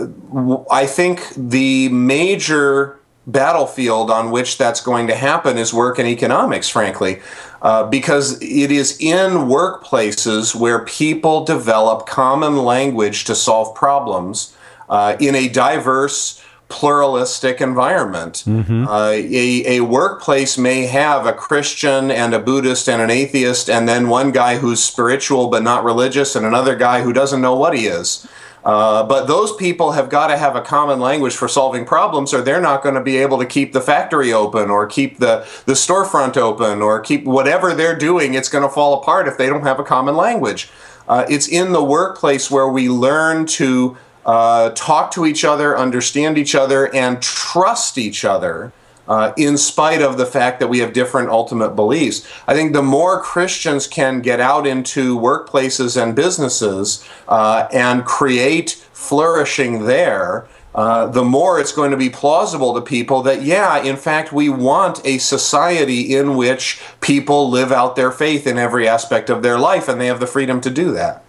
I 0.70 0.86
think 0.86 1.30
the 1.36 1.88
major 1.88 3.00
battlefield 3.26 4.10
on 4.10 4.30
which 4.30 4.58
that's 4.58 4.80
going 4.80 5.06
to 5.08 5.14
happen 5.14 5.58
is 5.58 5.74
work 5.74 5.98
and 5.98 6.08
economics, 6.08 6.68
frankly, 6.68 7.20
uh, 7.62 7.84
because 7.88 8.40
it 8.40 8.70
is 8.70 8.96
in 9.00 9.48
workplaces 9.48 10.54
where 10.54 10.84
people 10.84 11.44
develop 11.44 12.06
common 12.06 12.56
language 12.56 13.24
to 13.24 13.34
solve 13.34 13.74
problems 13.74 14.54
uh, 14.88 15.16
in 15.20 15.34
a 15.34 15.48
diverse, 15.48 16.42
pluralistic 16.68 17.60
environment. 17.60 18.44
Mm-hmm. 18.46 18.86
Uh, 18.86 19.10
a, 19.10 19.78
a 19.78 19.80
workplace 19.80 20.56
may 20.56 20.86
have 20.86 21.26
a 21.26 21.32
Christian 21.32 22.10
and 22.10 22.32
a 22.32 22.38
Buddhist 22.38 22.88
and 22.88 23.02
an 23.02 23.10
atheist, 23.10 23.68
and 23.68 23.88
then 23.88 24.08
one 24.08 24.30
guy 24.30 24.56
who's 24.56 24.82
spiritual 24.82 25.48
but 25.48 25.62
not 25.62 25.84
religious, 25.84 26.34
and 26.34 26.46
another 26.46 26.76
guy 26.76 27.02
who 27.02 27.12
doesn't 27.12 27.40
know 27.40 27.56
what 27.56 27.76
he 27.76 27.86
is. 27.86 28.26
Uh, 28.64 29.02
but 29.04 29.26
those 29.26 29.54
people 29.56 29.92
have 29.92 30.10
got 30.10 30.26
to 30.26 30.36
have 30.36 30.54
a 30.54 30.60
common 30.60 31.00
language 31.00 31.34
for 31.34 31.48
solving 31.48 31.84
problems, 31.84 32.34
or 32.34 32.42
they're 32.42 32.60
not 32.60 32.82
going 32.82 32.94
to 32.94 33.00
be 33.00 33.16
able 33.16 33.38
to 33.38 33.46
keep 33.46 33.72
the 33.72 33.80
factory 33.80 34.32
open, 34.32 34.70
or 34.70 34.86
keep 34.86 35.18
the, 35.18 35.46
the 35.66 35.72
storefront 35.72 36.36
open, 36.36 36.82
or 36.82 37.00
keep 37.00 37.24
whatever 37.24 37.74
they're 37.74 37.96
doing. 37.96 38.34
It's 38.34 38.48
going 38.48 38.64
to 38.64 38.68
fall 38.68 39.00
apart 39.00 39.28
if 39.28 39.38
they 39.38 39.48
don't 39.48 39.62
have 39.62 39.80
a 39.80 39.84
common 39.84 40.16
language. 40.16 40.68
Uh, 41.08 41.24
it's 41.28 41.48
in 41.48 41.72
the 41.72 41.82
workplace 41.82 42.50
where 42.50 42.68
we 42.68 42.88
learn 42.88 43.46
to 43.46 43.96
uh, 44.26 44.70
talk 44.70 45.10
to 45.12 45.24
each 45.24 45.44
other, 45.44 45.76
understand 45.76 46.36
each 46.36 46.54
other, 46.54 46.94
and 46.94 47.22
trust 47.22 47.96
each 47.96 48.24
other 48.24 48.72
uh, 49.10 49.32
in 49.36 49.58
spite 49.58 50.00
of 50.00 50.16
the 50.16 50.24
fact 50.24 50.60
that 50.60 50.68
we 50.68 50.78
have 50.78 50.92
different 50.92 51.28
ultimate 51.28 51.70
beliefs. 51.70 52.26
I 52.46 52.54
think 52.54 52.72
the 52.72 52.82
more 52.82 53.20
Christians 53.20 53.88
can 53.88 54.20
get 54.20 54.38
out 54.38 54.68
into 54.68 55.18
workplaces 55.18 56.00
and 56.00 56.14
businesses 56.14 57.04
uh, 57.26 57.66
and 57.72 58.04
create 58.04 58.70
flourishing 58.92 59.86
there, 59.86 60.46
uh, 60.76 61.08
the 61.08 61.24
more 61.24 61.58
it's 61.58 61.72
going 61.72 61.90
to 61.90 61.96
be 61.96 62.08
plausible 62.08 62.72
to 62.74 62.80
people 62.80 63.22
that, 63.22 63.42
yeah, 63.42 63.82
in 63.82 63.96
fact, 63.96 64.32
we 64.32 64.48
want 64.48 65.04
a 65.04 65.18
society 65.18 66.14
in 66.14 66.36
which 66.36 66.80
people 67.00 67.50
live 67.50 67.72
out 67.72 67.96
their 67.96 68.12
faith 68.12 68.46
in 68.46 68.58
every 68.58 68.86
aspect 68.86 69.28
of 69.28 69.42
their 69.42 69.58
life 69.58 69.88
and 69.88 70.00
they 70.00 70.06
have 70.06 70.20
the 70.20 70.26
freedom 70.26 70.60
to 70.60 70.70
do 70.70 70.92
that. 70.92 71.24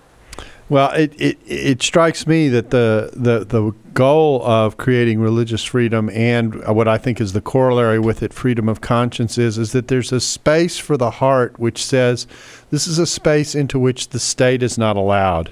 Well, 0.71 0.89
it, 0.93 1.13
it, 1.19 1.37
it 1.45 1.83
strikes 1.83 2.25
me 2.25 2.47
that 2.47 2.69
the, 2.69 3.09
the, 3.11 3.43
the 3.43 3.73
goal 3.93 4.41
of 4.45 4.77
creating 4.77 5.19
religious 5.19 5.65
freedom 5.65 6.09
and 6.11 6.65
what 6.65 6.87
I 6.87 6.97
think 6.97 7.19
is 7.19 7.33
the 7.33 7.41
corollary 7.41 7.99
with 7.99 8.23
it, 8.23 8.33
freedom 8.33 8.69
of 8.69 8.79
conscience, 8.79 9.37
is, 9.37 9.57
is 9.57 9.73
that 9.73 9.89
there's 9.89 10.13
a 10.13 10.21
space 10.21 10.77
for 10.77 10.95
the 10.95 11.11
heart 11.11 11.59
which 11.59 11.83
says 11.83 12.25
this 12.69 12.87
is 12.87 12.99
a 12.99 13.05
space 13.05 13.53
into 13.53 13.77
which 13.77 14.11
the 14.11 14.19
state 14.19 14.63
is 14.63 14.77
not 14.77 14.95
allowed. 14.95 15.51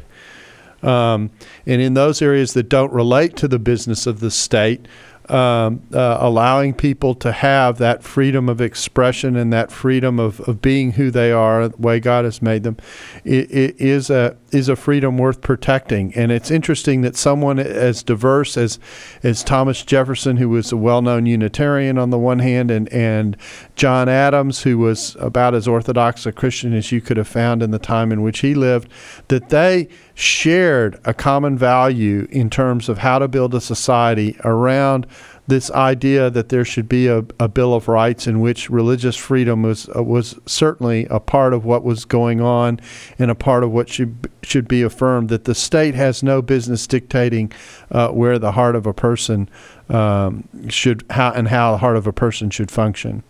Um, 0.82 1.32
and 1.66 1.82
in 1.82 1.96
those 1.96 2.22
areas 2.22 2.54
that 2.54 2.70
don't 2.70 2.94
relate 2.94 3.36
to 3.36 3.50
the 3.50 3.60
business 3.60 4.08
of 4.08 4.22
the 4.22 4.32
state, 4.32 4.88
um, 5.30 5.82
uh, 5.94 6.18
allowing 6.20 6.74
people 6.74 7.14
to 7.16 7.32
have 7.32 7.78
that 7.78 8.04
freedom 8.04 8.50
of 8.50 8.62
expression 8.62 9.36
and 9.36 9.54
that 9.54 9.72
freedom 9.72 10.20
of, 10.20 10.40
of 10.42 10.62
being 10.62 10.94
who 10.94 11.12
they 11.12 11.32
are, 11.32 11.70
the 11.70 11.78
way 11.78 12.00
God 12.00 12.26
has 12.26 12.42
made 12.42 12.64
them, 12.64 12.78
it, 13.24 13.52
it 13.52 13.80
is 13.80 14.10
a 14.10 14.36
is 14.52 14.68
a 14.68 14.76
freedom 14.76 15.18
worth 15.18 15.42
protecting. 15.42 16.14
And 16.16 16.32
it's 16.32 16.50
interesting 16.50 17.02
that 17.02 17.16
someone 17.16 17.60
as 17.60 18.02
diverse 18.04 18.58
as 18.58 18.80
as 19.24 19.44
Thomas 19.44 19.84
Jefferson, 19.84 20.38
who 20.38 20.50
was 20.50 20.72
a 20.72 20.78
well-known 20.78 21.26
Unitarian 21.26 21.98
on 21.98 22.10
the 22.10 22.18
one 22.18 22.40
hand, 22.40 22.72
and 22.72 22.92
and 22.92 23.38
John 23.76 24.10
Adams, 24.10 24.64
who 24.64 24.78
was 24.78 25.16
about 25.20 25.54
as 25.54 25.68
orthodox 25.68 26.26
a 26.26 26.32
Christian 26.32 26.74
as 26.74 26.92
you 26.92 27.02
could 27.02 27.18
have 27.18 27.28
found 27.28 27.62
in 27.62 27.72
the 27.72 27.80
time 27.80 28.12
in 28.12 28.22
which 28.22 28.40
he 28.40 28.56
lived, 28.56 28.90
that 29.28 29.50
they 29.50 29.88
shared 30.14 31.00
a 31.06 31.14
common 31.14 31.58
value 31.58 32.28
in 32.30 32.50
terms 32.50 32.90
of 32.90 32.98
how 32.98 33.20
to 33.20 33.28
build 33.28 33.54
a 33.54 33.62
society 33.62 34.36
around 34.44 35.08
this 35.50 35.70
idea 35.72 36.30
that 36.30 36.50
there 36.50 36.64
should 36.64 36.88
be 36.88 37.08
a, 37.08 37.26
a 37.40 37.48
Bill 37.48 37.74
of 37.74 37.88
Rights 37.88 38.28
in 38.28 38.40
which 38.40 38.70
religious 38.70 39.16
freedom 39.16 39.64
was 39.64 39.90
uh, 39.96 40.04
was 40.04 40.40
certainly 40.46 41.06
a 41.10 41.20
part 41.20 41.54
of 41.54 41.66
what 41.66 41.84
was 41.84 42.06
going 42.06 42.40
on 42.40 42.80
and 43.18 43.30
a 43.30 43.36
part 43.36 43.64
of 43.64 43.72
what 43.72 43.90
should 43.90 44.30
should 44.44 44.68
be 44.68 44.82
affirmed. 44.82 45.30
That 45.30 45.46
the 45.46 45.56
state 45.56 45.96
has 45.96 46.24
no 46.24 46.42
business 46.42 46.88
dictating 46.88 47.52
uh, 47.92 48.10
where 48.10 48.40
the 48.40 48.54
heart 48.54 48.76
of 48.76 48.86
a 48.86 48.94
person 48.94 49.50
um, 49.90 50.48
should 50.70 51.04
how 51.10 51.32
and 51.32 51.50
how 51.50 51.74
the 51.74 51.78
heart 51.80 51.98
of 51.98 52.08
a 52.08 52.14
person 52.14 52.50
should 52.50 52.72
function. 52.72 53.24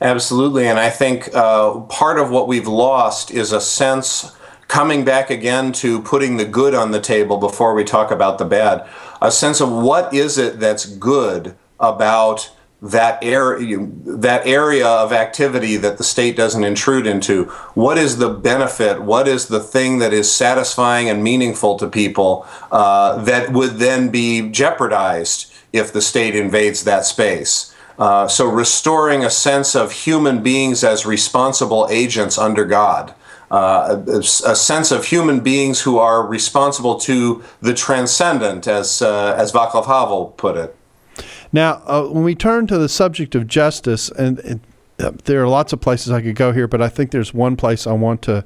Absolutely, 0.00 0.66
and 0.66 0.78
I 0.78 0.90
think 0.90 1.34
uh, 1.34 1.80
part 1.80 2.18
of 2.18 2.30
what 2.30 2.48
we've 2.48 2.68
lost 2.68 3.30
is 3.30 3.52
a 3.52 3.60
sense 3.60 4.36
coming 4.68 5.04
back 5.04 5.30
again 5.30 5.72
to 5.72 6.02
putting 6.02 6.36
the 6.36 6.44
good 6.44 6.74
on 6.74 6.90
the 6.90 7.00
table 7.00 7.38
before 7.38 7.74
we 7.74 7.84
talk 7.84 8.10
about 8.10 8.38
the 8.38 8.44
bad, 8.44 8.86
a 9.20 9.30
sense 9.30 9.60
of 9.60 9.70
what 9.70 10.12
is 10.14 10.38
it 10.38 10.60
that's 10.60 10.86
good 10.86 11.56
about 11.78 12.50
that 12.82 13.22
area 13.24 13.78
that 14.04 14.46
area 14.46 14.86
of 14.86 15.12
activity 15.12 15.76
that 15.76 15.96
the 15.98 16.04
state 16.04 16.36
doesn't 16.36 16.64
intrude 16.64 17.06
into? 17.06 17.44
What 17.74 17.98
is 17.98 18.18
the 18.18 18.28
benefit? 18.28 19.02
What 19.02 19.26
is 19.26 19.48
the 19.48 19.60
thing 19.60 19.98
that 19.98 20.12
is 20.12 20.32
satisfying 20.32 21.08
and 21.08 21.24
meaningful 21.24 21.78
to 21.78 21.88
people 21.88 22.46
uh, 22.70 23.22
that 23.24 23.52
would 23.52 23.78
then 23.78 24.10
be 24.10 24.50
jeopardized 24.50 25.52
if 25.72 25.92
the 25.92 26.02
state 26.02 26.36
invades 26.36 26.84
that 26.84 27.06
space? 27.06 27.74
Uh, 27.98 28.28
so 28.28 28.46
restoring 28.46 29.24
a 29.24 29.30
sense 29.30 29.74
of 29.74 29.90
human 29.90 30.42
beings 30.42 30.84
as 30.84 31.06
responsible 31.06 31.88
agents 31.90 32.36
under 32.36 32.66
god 32.66 33.14
uh, 33.50 34.02
a, 34.08 34.22
sense 34.22 34.90
of 34.90 35.04
human 35.04 35.40
beings 35.40 35.80
who 35.80 35.98
are 35.98 36.26
responsible 36.26 36.98
to 37.00 37.42
the 37.60 37.72
transcendent, 37.72 38.66
as 38.66 39.02
uh, 39.02 39.34
as 39.38 39.52
Václav 39.52 39.86
Havel 39.86 40.34
put 40.36 40.56
it. 40.56 40.76
Now, 41.52 41.82
uh, 41.86 42.02
when 42.04 42.24
we 42.24 42.34
turn 42.34 42.66
to 42.66 42.78
the 42.78 42.88
subject 42.88 43.34
of 43.34 43.46
justice, 43.46 44.10
and, 44.10 44.40
and 44.40 44.60
uh, 44.98 45.12
there 45.24 45.42
are 45.42 45.48
lots 45.48 45.72
of 45.72 45.80
places 45.80 46.10
I 46.10 46.22
could 46.22 46.34
go 46.34 46.52
here, 46.52 46.66
but 46.66 46.82
I 46.82 46.88
think 46.88 47.10
there's 47.12 47.32
one 47.32 47.56
place 47.56 47.86
I 47.86 47.92
want 47.92 48.22
to 48.22 48.44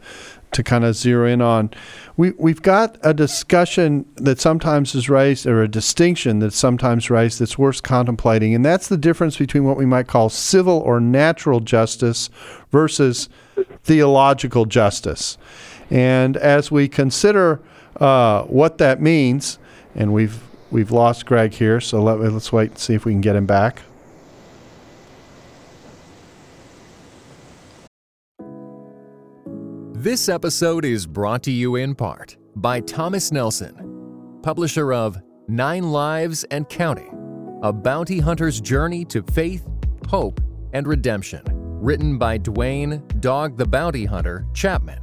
to 0.53 0.63
kind 0.63 0.85
of 0.85 0.95
zero 0.95 1.27
in 1.27 1.41
on. 1.41 1.71
We 2.17 2.33
we've 2.33 2.63
got 2.63 2.99
a 3.03 3.15
discussion 3.15 4.05
that 4.17 4.41
sometimes 4.41 4.95
is 4.95 5.09
raised, 5.09 5.47
or 5.47 5.63
a 5.63 5.69
distinction 5.69 6.39
that's 6.41 6.57
sometimes 6.57 7.11
raised 7.11 7.41
that's 7.41 7.59
worth 7.59 7.83
contemplating, 7.83 8.55
and 8.55 8.65
that's 8.65 8.89
the 8.89 8.97
difference 8.97 9.37
between 9.37 9.65
what 9.65 9.77
we 9.77 9.87
might 9.87 10.07
call 10.07 10.29
civil 10.29 10.79
or 10.79 11.01
natural 11.01 11.61
justice 11.61 12.31
versus 12.71 13.29
theological 13.83 14.65
justice. 14.67 15.39
And 15.91 16.37
as 16.37 16.71
we 16.71 16.89
consider 16.89 17.61
uh, 18.01 18.45
what 18.45 18.79
that 18.79 19.01
means, 19.01 19.59
and 19.95 20.13
we've 20.13 20.41
we've 20.71 20.91
lost 20.91 21.27
Greg 21.27 21.53
here, 21.55 21.81
so 21.81 22.03
let, 22.03 22.21
let's 22.21 22.53
wait 22.53 22.71
and 22.71 22.79
see 22.79 22.95
if 22.95 23.05
we 23.05 23.13
can 23.13 23.21
get 23.21 23.37
him 23.37 23.47
back. 23.47 23.83
This 30.01 30.31
episode 30.31 30.87
is 30.87 31.07
brought 31.07 31.43
to 31.43 31.51
you 31.51 31.77
in 31.77 31.95
part 31.95 32.39
by 32.57 32.81
Thomas 32.81 33.31
Nelson, 33.31 34.39
publisher 34.43 34.95
of 34.95 35.21
Nine 35.47 35.93
Lives 35.93 36.43
and 36.45 36.67
Counting 36.71 37.61
A 37.63 37.71
Bounty 37.71 38.19
Hunter's 38.19 38.63
Journey 38.63 39.05
to 39.05 39.23
Faith, 39.23 39.69
Hope, 40.09 40.41
and 40.73 40.87
Redemption 40.87 41.43
written 41.45 42.17
by 42.17 42.39
Duane 42.39 43.07
Dog 43.21 43.59
the 43.59 43.67
Bounty 43.67 44.07
Hunter 44.07 44.47
Chapman. 44.55 45.01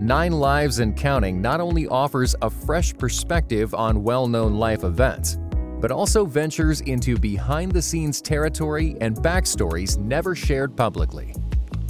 Nine 0.00 0.32
Lives 0.32 0.78
and 0.78 0.96
Counting 0.96 1.42
not 1.42 1.60
only 1.60 1.86
offers 1.88 2.34
a 2.40 2.48
fresh 2.48 2.96
perspective 2.96 3.74
on 3.74 4.02
well 4.02 4.26
known 4.26 4.54
life 4.54 4.84
events, 4.84 5.36
but 5.82 5.90
also 5.90 6.24
ventures 6.24 6.80
into 6.80 7.18
behind 7.18 7.72
the 7.72 7.82
scenes 7.82 8.22
territory 8.22 8.96
and 9.02 9.18
backstories 9.18 9.98
never 9.98 10.34
shared 10.34 10.74
publicly. 10.74 11.34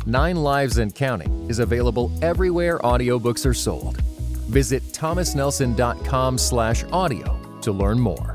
Nine 0.06 0.36
Lives 0.36 0.78
and 0.78 0.94
Counting 0.94 1.48
is 1.48 1.58
available 1.58 2.12
everywhere 2.22 2.78
audiobooks 2.80 3.46
are 3.46 3.54
sold. 3.54 4.00
Visit 4.48 4.82
thomasnelson.com 4.92 6.38
slash 6.38 6.84
audio 6.84 7.58
to 7.62 7.72
learn 7.72 7.98
more. 7.98 8.34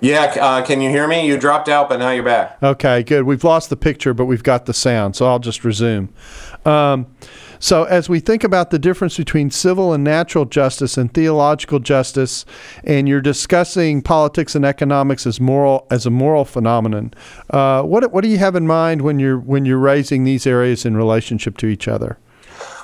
Yeah, 0.00 0.32
uh, 0.40 0.64
can 0.64 0.80
you 0.80 0.90
hear 0.90 1.08
me? 1.08 1.26
You 1.26 1.36
dropped 1.36 1.68
out, 1.68 1.88
but 1.88 1.98
now 1.98 2.10
you're 2.10 2.22
back. 2.22 2.62
Okay, 2.62 3.02
good. 3.02 3.24
We've 3.24 3.42
lost 3.42 3.68
the 3.68 3.76
picture, 3.76 4.14
but 4.14 4.26
we've 4.26 4.44
got 4.44 4.66
the 4.66 4.74
sound, 4.74 5.16
so 5.16 5.26
I'll 5.26 5.40
just 5.40 5.64
resume. 5.64 6.08
Um, 6.64 7.06
so, 7.60 7.84
as 7.84 8.08
we 8.08 8.20
think 8.20 8.44
about 8.44 8.70
the 8.70 8.78
difference 8.78 9.16
between 9.16 9.50
civil 9.50 9.92
and 9.92 10.04
natural 10.04 10.44
justice 10.44 10.96
and 10.96 11.12
theological 11.12 11.78
justice, 11.78 12.44
and 12.84 13.08
you're 13.08 13.20
discussing 13.20 14.02
politics 14.02 14.54
and 14.54 14.64
economics 14.64 15.26
as 15.26 15.40
moral 15.40 15.86
as 15.90 16.06
a 16.06 16.10
moral 16.10 16.44
phenomenon, 16.44 17.12
uh, 17.50 17.82
what 17.82 18.12
what 18.12 18.22
do 18.22 18.28
you 18.28 18.38
have 18.38 18.56
in 18.56 18.66
mind 18.66 19.02
when 19.02 19.18
you're 19.18 19.38
when 19.38 19.64
you're 19.64 19.78
raising 19.78 20.24
these 20.24 20.46
areas 20.46 20.84
in 20.84 20.96
relationship 20.96 21.56
to 21.58 21.66
each 21.66 21.88
other? 21.88 22.18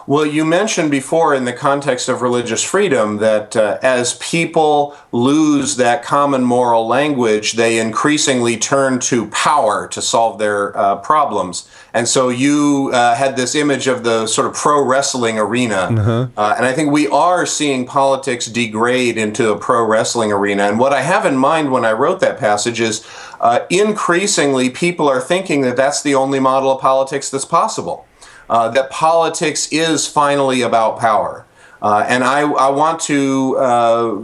Well, 0.06 0.26
you 0.26 0.44
mentioned 0.44 0.90
before 0.90 1.34
in 1.34 1.46
the 1.46 1.52
context 1.54 2.10
of 2.10 2.20
religious 2.20 2.62
freedom 2.62 3.16
that 3.18 3.56
uh, 3.56 3.78
as 3.82 4.18
people 4.18 4.94
lose 5.12 5.76
that 5.76 6.02
common 6.02 6.44
moral 6.44 6.86
language, 6.86 7.52
they 7.52 7.78
increasingly 7.78 8.58
turn 8.58 8.98
to 9.00 9.28
power 9.28 9.88
to 9.88 10.02
solve 10.02 10.38
their 10.38 10.76
uh, 10.76 10.96
problems. 10.96 11.66
And 11.94 12.06
so 12.06 12.28
you 12.28 12.90
uh, 12.92 13.14
had 13.14 13.36
this 13.36 13.54
image 13.54 13.86
of 13.86 14.04
the 14.04 14.26
sort 14.26 14.46
of 14.46 14.52
pro 14.52 14.82
wrestling 14.84 15.38
arena. 15.38 15.88
Uh, 16.36 16.54
and 16.58 16.66
I 16.66 16.74
think 16.74 16.92
we 16.92 17.08
are 17.08 17.46
seeing 17.46 17.86
politics 17.86 18.44
degrade 18.44 19.16
into 19.16 19.52
a 19.52 19.58
pro 19.58 19.86
wrestling 19.86 20.32
arena. 20.32 20.64
And 20.64 20.78
what 20.78 20.92
I 20.92 21.00
have 21.00 21.24
in 21.24 21.38
mind 21.38 21.70
when 21.70 21.86
I 21.86 21.92
wrote 21.92 22.20
that 22.20 22.38
passage 22.38 22.78
is 22.78 23.06
uh, 23.40 23.60
increasingly 23.70 24.68
people 24.68 25.08
are 25.08 25.20
thinking 25.20 25.62
that 25.62 25.76
that's 25.76 26.02
the 26.02 26.14
only 26.14 26.40
model 26.40 26.70
of 26.72 26.80
politics 26.82 27.30
that's 27.30 27.46
possible 27.46 28.06
uh, 28.54 28.68
that 28.68 28.88
politics 28.88 29.68
is 29.72 30.06
finally 30.06 30.62
about 30.62 30.96
power. 31.00 31.44
Uh, 31.82 32.06
and 32.08 32.22
I, 32.22 32.42
I, 32.42 32.70
want 32.70 33.00
to 33.00 33.56
uh, 33.58 34.22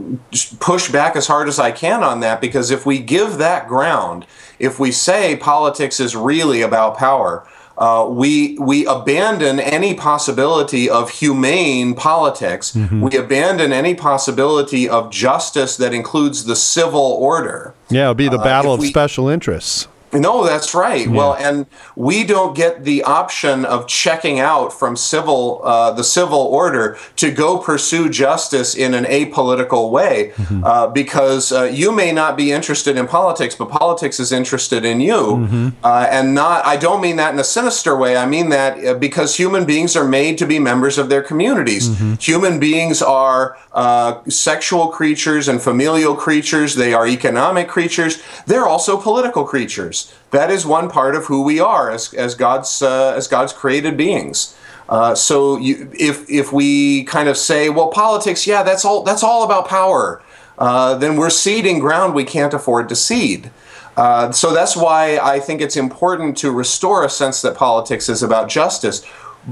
push 0.61 0.89
back 0.89 1.17
as 1.17 1.27
hard 1.27 1.49
as 1.49 1.59
I 1.59 1.73
can 1.73 2.05
on 2.05 2.21
that 2.21 2.41
because 2.41 2.71
if 2.71 2.87
we 2.87 3.01
give 3.01 3.39
that 3.39 3.67
ground, 3.67 4.25
if 4.61 4.79
we 4.79 4.93
say 4.93 5.37
politics 5.37 5.99
is 5.99 6.15
really 6.15 6.63
about 6.63 6.97
power, 6.97 7.45
uh, 7.77 8.07
we 8.09 8.57
we 8.59 8.87
abandon 8.87 9.59
any 9.59 9.95
possibility 9.95 10.89
of 10.89 11.11
humane 11.11 11.95
politics. 11.95 12.73
Mm-hmm. 12.73 13.01
We 13.01 13.17
abandon 13.17 13.73
any 13.73 13.97
possibility 13.97 14.89
of 14.89 15.11
justice 15.11 15.77
that 15.77 15.93
includes 15.93 16.45
the 16.45 16.55
civil 16.55 17.01
order. 17.01 17.75
Yeah, 17.91 18.03
it'll 18.03 18.15
be 18.15 18.29
the 18.29 18.39
uh, 18.39 18.45
battle 18.45 18.75
of 18.75 18.81
we, 18.81 18.91
special 18.91 19.29
interests. 19.29 19.89
No, 20.13 20.45
that's 20.45 20.75
right. 20.75 21.07
Yeah. 21.07 21.13
Well, 21.13 21.35
and 21.35 21.67
we 21.95 22.25
don't 22.25 22.57
get 22.57 22.85
the 22.85 23.03
option 23.05 23.65
of 23.65 23.87
checking 23.87 24.41
out 24.41 24.73
from 24.73 24.97
civil 24.97 25.61
uh, 25.65 25.93
the 25.93 26.03
civil 26.03 26.39
order 26.39 26.99
to 27.17 27.31
go 27.31 27.59
pursue 27.59 28.09
justice 28.09 28.75
in 28.75 28.95
an 28.95 29.05
apolitical 29.05 29.91
way, 29.91 30.33
mm-hmm. 30.35 30.65
uh, 30.65 30.89
because 30.89 31.53
uh, 31.53 31.65
you 31.65 31.93
may 31.93 32.11
not 32.11 32.37
be 32.37 32.51
interested 32.51 32.97
in 32.97 33.07
politics, 33.07 33.55
but 33.55 33.69
politics 33.69 34.19
is 34.19 34.33
interested 34.33 34.85
in 34.85 35.01
you, 35.01 35.15
mm-hmm. 35.15 35.69
Uh, 35.85 36.07
and 36.11 36.35
not. 36.35 36.65
I 36.67 36.77
don't 36.77 37.01
mean 37.01 37.17
that 37.17 37.33
in 37.33 37.39
a 37.39 37.45
sinister 37.45 37.97
way. 37.97 38.17
I 38.17 38.27
mean 38.27 38.49
that 38.49 38.85
uh, 38.85 38.95
because 38.95 39.37
human 39.37 39.65
beings 39.65 39.95
are 39.97 40.07
made 40.07 40.39
to 40.39 40.47
be 40.47 40.59
members 40.59 40.99
of 40.99 41.09
their 41.09 41.23
communities. 41.23 41.89
Mm-hmm. 41.89 42.15
Human 42.15 42.59
beings 42.59 43.01
are 43.01 43.57
uh, 43.73 44.23
sexual 44.29 44.89
creatures 44.89 45.47
and 45.47 45.63
familial 45.63 46.17
creatures. 46.17 46.75
They 46.75 46.95
are 46.95 47.07
economic 47.07 47.69
creatures. 47.69 48.23
They're 48.47 48.67
also 48.67 49.01
political 49.01 49.45
creatures. 49.45 50.00
That 50.31 50.51
is 50.51 50.65
one 50.65 50.89
part 50.89 51.15
of 51.15 51.27
who 51.27 51.43
we 51.43 51.59
are 51.61 51.91
as, 51.91 52.15
as 52.15 52.35
God's 52.35 52.83
uh, 52.83 53.15
as 53.17 53.29
God's 53.29 53.53
created 53.53 53.97
beings. 53.97 54.57
Uh, 54.89 55.15
so 55.15 55.57
you, 55.59 55.91
if 55.99 56.29
if 56.29 56.53
we 56.53 57.05
kind 57.05 57.29
of 57.29 57.37
say, 57.37 57.69
well, 57.69 57.89
politics, 57.89 58.47
yeah, 58.47 58.63
that's 58.63 58.85
all 58.85 59.03
that's 59.03 59.23
all 59.23 59.45
about 59.45 59.69
power, 59.69 60.23
uh, 60.59 60.95
then 60.95 61.17
we're 61.17 61.31
ceding 61.31 61.79
ground 61.79 62.15
we 62.15 62.25
can't 62.25 62.55
afford 62.55 62.89
to 62.89 62.97
cede. 62.97 63.51
Uh, 63.97 64.31
so 64.33 64.53
that's 64.53 64.77
why 64.77 65.19
I 65.19 65.41
think 65.41 65.61
it's 65.61 65.77
important 65.77 66.37
to 66.39 66.51
restore 66.51 67.05
a 67.05 67.11
sense 67.11 67.43
that 67.43 67.57
politics 67.57 68.09
is 68.09 68.23
about 68.23 68.49
justice 68.49 69.05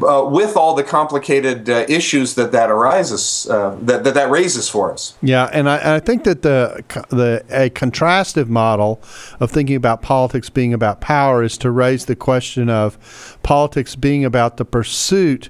uh, 0.07 0.29
with 0.31 0.57
all 0.57 0.75
the 0.75 0.85
complicated 0.85 1.69
uh, 1.69 1.87
issues 1.89 2.35
that 2.35 2.53
that 2.53 2.71
arises 2.71 3.47
uh, 3.51 3.77
that, 3.83 4.05
that 4.05 4.15
that 4.15 4.31
raises 4.31 4.69
for 4.69 4.93
us. 4.93 5.15
Yeah, 5.23 5.49
and 5.53 5.69
I, 5.69 5.97
I, 5.97 6.01
think 6.01 6.25
that 6.25 6.43
the 6.43 6.85
the 7.09 7.43
a 7.51 7.71
contrastive 7.71 8.49
model 8.49 9.01
of 9.41 9.51
thinking 9.51 9.77
about 9.77 10.03
politics 10.03 10.51
being 10.51 10.75
about 10.75 11.01
power 11.01 11.43
is 11.43 11.57
to 11.59 11.71
raise 11.71 12.05
the 12.05 12.17
question 12.17 12.69
of 12.69 13.39
politics 13.43 13.97
being 13.97 14.25
about 14.25 14.59
the 14.59 14.65
pursuit 14.65 15.49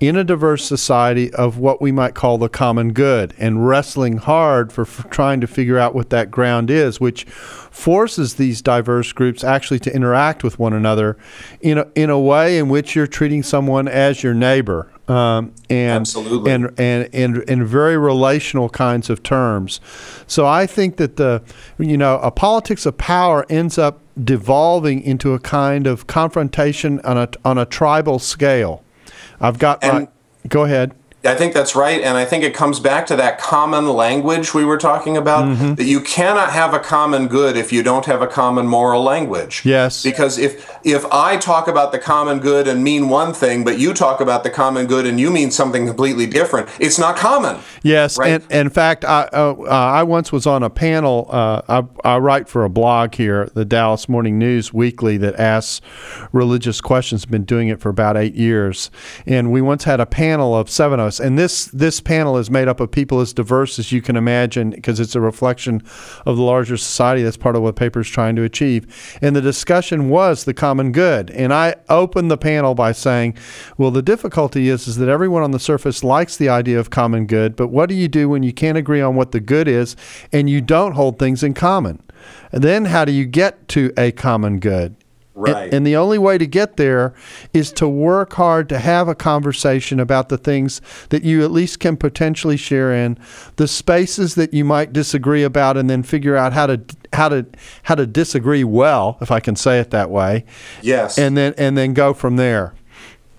in 0.00 0.14
a 0.16 0.22
diverse 0.22 0.64
society 0.64 1.32
of 1.34 1.58
what 1.58 1.82
we 1.82 1.90
might 1.90 2.14
call 2.14 2.38
the 2.38 2.48
common 2.48 2.92
good 2.92 3.34
and 3.36 3.66
wrestling 3.66 4.18
hard 4.18 4.72
for, 4.72 4.84
for, 4.84 5.08
trying 5.08 5.40
to 5.40 5.46
figure 5.46 5.76
out 5.76 5.94
what 5.94 6.10
that 6.10 6.30
ground 6.30 6.70
is, 6.70 7.00
which 7.00 7.24
forces 7.24 8.34
these 8.34 8.62
diverse 8.62 9.12
groups 9.12 9.42
actually 9.42 9.80
to 9.80 9.92
interact 9.94 10.44
with 10.44 10.58
one 10.58 10.72
another 10.72 11.16
in 11.60 11.78
a, 11.78 11.86
in 11.96 12.10
a 12.10 12.18
way 12.18 12.58
in 12.58 12.68
which 12.68 12.94
you're 12.94 13.08
treating 13.08 13.42
someone 13.42 13.88
as 13.88 14.22
your 14.22 14.34
neighbor. 14.34 14.90
Um, 15.08 15.54
and, 15.70 16.02
Absolutely. 16.02 16.52
and 16.52 16.70
and 16.78 17.08
and 17.14 17.38
in 17.44 17.64
very 17.64 17.96
relational 17.96 18.68
kinds 18.68 19.08
of 19.08 19.22
terms. 19.22 19.80
So 20.26 20.46
I 20.46 20.66
think 20.66 20.98
that 20.98 21.16
the 21.16 21.42
you 21.78 21.96
know 21.96 22.18
a 22.18 22.30
politics 22.30 22.84
of 22.84 22.98
power 22.98 23.46
ends 23.48 23.78
up 23.78 24.00
devolving 24.22 25.00
into 25.00 25.32
a 25.32 25.38
kind 25.38 25.86
of 25.86 26.06
confrontation 26.08 27.00
on 27.04 27.16
a 27.16 27.28
on 27.42 27.56
a 27.56 27.64
tribal 27.64 28.18
scale 28.18 28.84
I've 29.40 29.58
got 29.58 29.82
and, 29.82 30.04
my. 30.04 30.08
Go 30.48 30.64
ahead. 30.64 30.94
I 31.28 31.34
think 31.34 31.52
that's 31.52 31.76
right. 31.76 32.00
And 32.00 32.16
I 32.16 32.24
think 32.24 32.42
it 32.42 32.54
comes 32.54 32.80
back 32.80 33.06
to 33.06 33.16
that 33.16 33.38
common 33.38 33.88
language 33.88 34.54
we 34.54 34.64
were 34.64 34.78
talking 34.78 35.16
about 35.16 35.44
mm-hmm. 35.44 35.74
that 35.74 35.84
you 35.84 36.00
cannot 36.00 36.50
have 36.52 36.72
a 36.74 36.78
common 36.78 37.28
good 37.28 37.56
if 37.56 37.72
you 37.72 37.82
don't 37.82 38.06
have 38.06 38.22
a 38.22 38.26
common 38.26 38.66
moral 38.66 39.02
language. 39.02 39.62
Yes. 39.64 40.02
Because 40.02 40.38
if 40.38 40.70
if 40.84 41.04
I 41.12 41.36
talk 41.36 41.68
about 41.68 41.92
the 41.92 41.98
common 41.98 42.38
good 42.38 42.66
and 42.66 42.82
mean 42.82 43.08
one 43.08 43.34
thing, 43.34 43.64
but 43.64 43.78
you 43.78 43.92
talk 43.92 44.20
about 44.20 44.42
the 44.42 44.50
common 44.50 44.86
good 44.86 45.06
and 45.06 45.20
you 45.20 45.30
mean 45.30 45.50
something 45.50 45.86
completely 45.86 46.26
different, 46.26 46.68
it's 46.80 46.98
not 46.98 47.16
common. 47.16 47.58
Yes. 47.82 48.18
Right? 48.18 48.30
And, 48.30 48.52
in 48.52 48.70
fact, 48.70 49.04
I, 49.04 49.28
uh, 49.32 49.54
uh, 49.58 49.64
I 49.68 50.02
once 50.04 50.32
was 50.32 50.46
on 50.46 50.62
a 50.62 50.70
panel. 50.70 51.26
Uh, 51.30 51.62
I, 51.68 52.14
I 52.14 52.18
write 52.18 52.48
for 52.48 52.64
a 52.64 52.70
blog 52.70 53.14
here, 53.14 53.50
the 53.54 53.64
Dallas 53.64 54.08
Morning 54.08 54.38
News 54.38 54.72
Weekly, 54.72 55.18
that 55.18 55.38
asks 55.38 55.82
religious 56.32 56.80
questions. 56.80 57.24
I've 57.24 57.30
been 57.30 57.44
doing 57.44 57.68
it 57.68 57.80
for 57.80 57.90
about 57.90 58.16
eight 58.16 58.34
years. 58.34 58.90
And 59.26 59.52
we 59.52 59.60
once 59.60 59.84
had 59.84 60.00
a 60.00 60.06
panel 60.06 60.56
of 60.56 60.70
seven 60.70 61.00
of 61.00 61.08
us. 61.08 61.17
And 61.20 61.38
this 61.38 61.66
this 61.66 62.00
panel 62.00 62.36
is 62.36 62.50
made 62.50 62.68
up 62.68 62.80
of 62.80 62.90
people 62.90 63.20
as 63.20 63.32
diverse 63.32 63.78
as 63.78 63.92
you 63.92 64.02
can 64.02 64.16
imagine 64.16 64.70
because 64.70 65.00
it's 65.00 65.14
a 65.14 65.20
reflection 65.20 65.82
of 66.26 66.36
the 66.36 66.42
larger 66.42 66.76
society. 66.76 67.22
That's 67.22 67.36
part 67.36 67.56
of 67.56 67.62
what 67.62 67.76
paper 67.76 68.00
is 68.00 68.08
trying 68.08 68.36
to 68.36 68.42
achieve. 68.42 69.18
And 69.22 69.34
the 69.34 69.40
discussion 69.40 70.08
was 70.08 70.44
the 70.44 70.54
common 70.54 70.92
good. 70.92 71.30
And 71.30 71.52
I 71.52 71.76
opened 71.88 72.30
the 72.30 72.36
panel 72.36 72.74
by 72.74 72.92
saying, 72.92 73.36
well, 73.76 73.90
the 73.90 74.02
difficulty 74.02 74.68
is, 74.68 74.88
is 74.88 74.96
that 74.96 75.08
everyone 75.08 75.42
on 75.42 75.50
the 75.50 75.58
surface 75.58 76.04
likes 76.04 76.36
the 76.36 76.48
idea 76.48 76.78
of 76.78 76.90
common 76.90 77.26
good, 77.26 77.56
but 77.56 77.68
what 77.68 77.88
do 77.88 77.94
you 77.94 78.08
do 78.08 78.28
when 78.28 78.42
you 78.42 78.52
can't 78.52 78.78
agree 78.78 79.00
on 79.00 79.14
what 79.14 79.32
the 79.32 79.40
good 79.40 79.68
is 79.68 79.96
and 80.32 80.48
you 80.48 80.60
don't 80.60 80.92
hold 80.92 81.18
things 81.18 81.42
in 81.42 81.54
common? 81.54 82.02
And 82.52 82.62
then 82.62 82.86
how 82.86 83.04
do 83.04 83.12
you 83.12 83.26
get 83.26 83.68
to 83.68 83.92
a 83.96 84.12
common 84.12 84.58
good? 84.58 84.96
Right. 85.38 85.64
And, 85.64 85.74
and, 85.74 85.86
the 85.86 85.94
only 85.94 86.18
way 86.18 86.36
to 86.36 86.46
get 86.46 86.76
there 86.76 87.14
is 87.54 87.70
to 87.72 87.88
work 87.88 88.32
hard 88.32 88.68
to 88.70 88.78
have 88.78 89.06
a 89.06 89.14
conversation 89.14 90.00
about 90.00 90.28
the 90.30 90.38
things 90.38 90.80
that 91.10 91.22
you 91.22 91.44
at 91.44 91.52
least 91.52 91.78
can 91.78 91.96
potentially 91.96 92.56
share 92.56 92.92
in, 92.92 93.16
the 93.56 93.68
spaces 93.68 94.34
that 94.34 94.52
you 94.52 94.64
might 94.64 94.92
disagree 94.92 95.44
about, 95.44 95.76
and 95.76 95.88
then 95.88 96.02
figure 96.02 96.36
out 96.36 96.52
how 96.52 96.66
to 96.66 96.80
how 97.12 97.28
to 97.28 97.46
how 97.84 97.94
to 97.94 98.06
disagree 98.06 98.64
well, 98.64 99.16
if 99.20 99.30
I 99.30 99.38
can 99.38 99.54
say 99.54 99.78
it 99.78 99.90
that 99.90 100.10
way. 100.10 100.44
Yes. 100.82 101.18
And 101.18 101.36
then 101.36 101.54
and 101.56 101.78
then 101.78 101.94
go 101.94 102.14
from 102.14 102.36
there. 102.36 102.74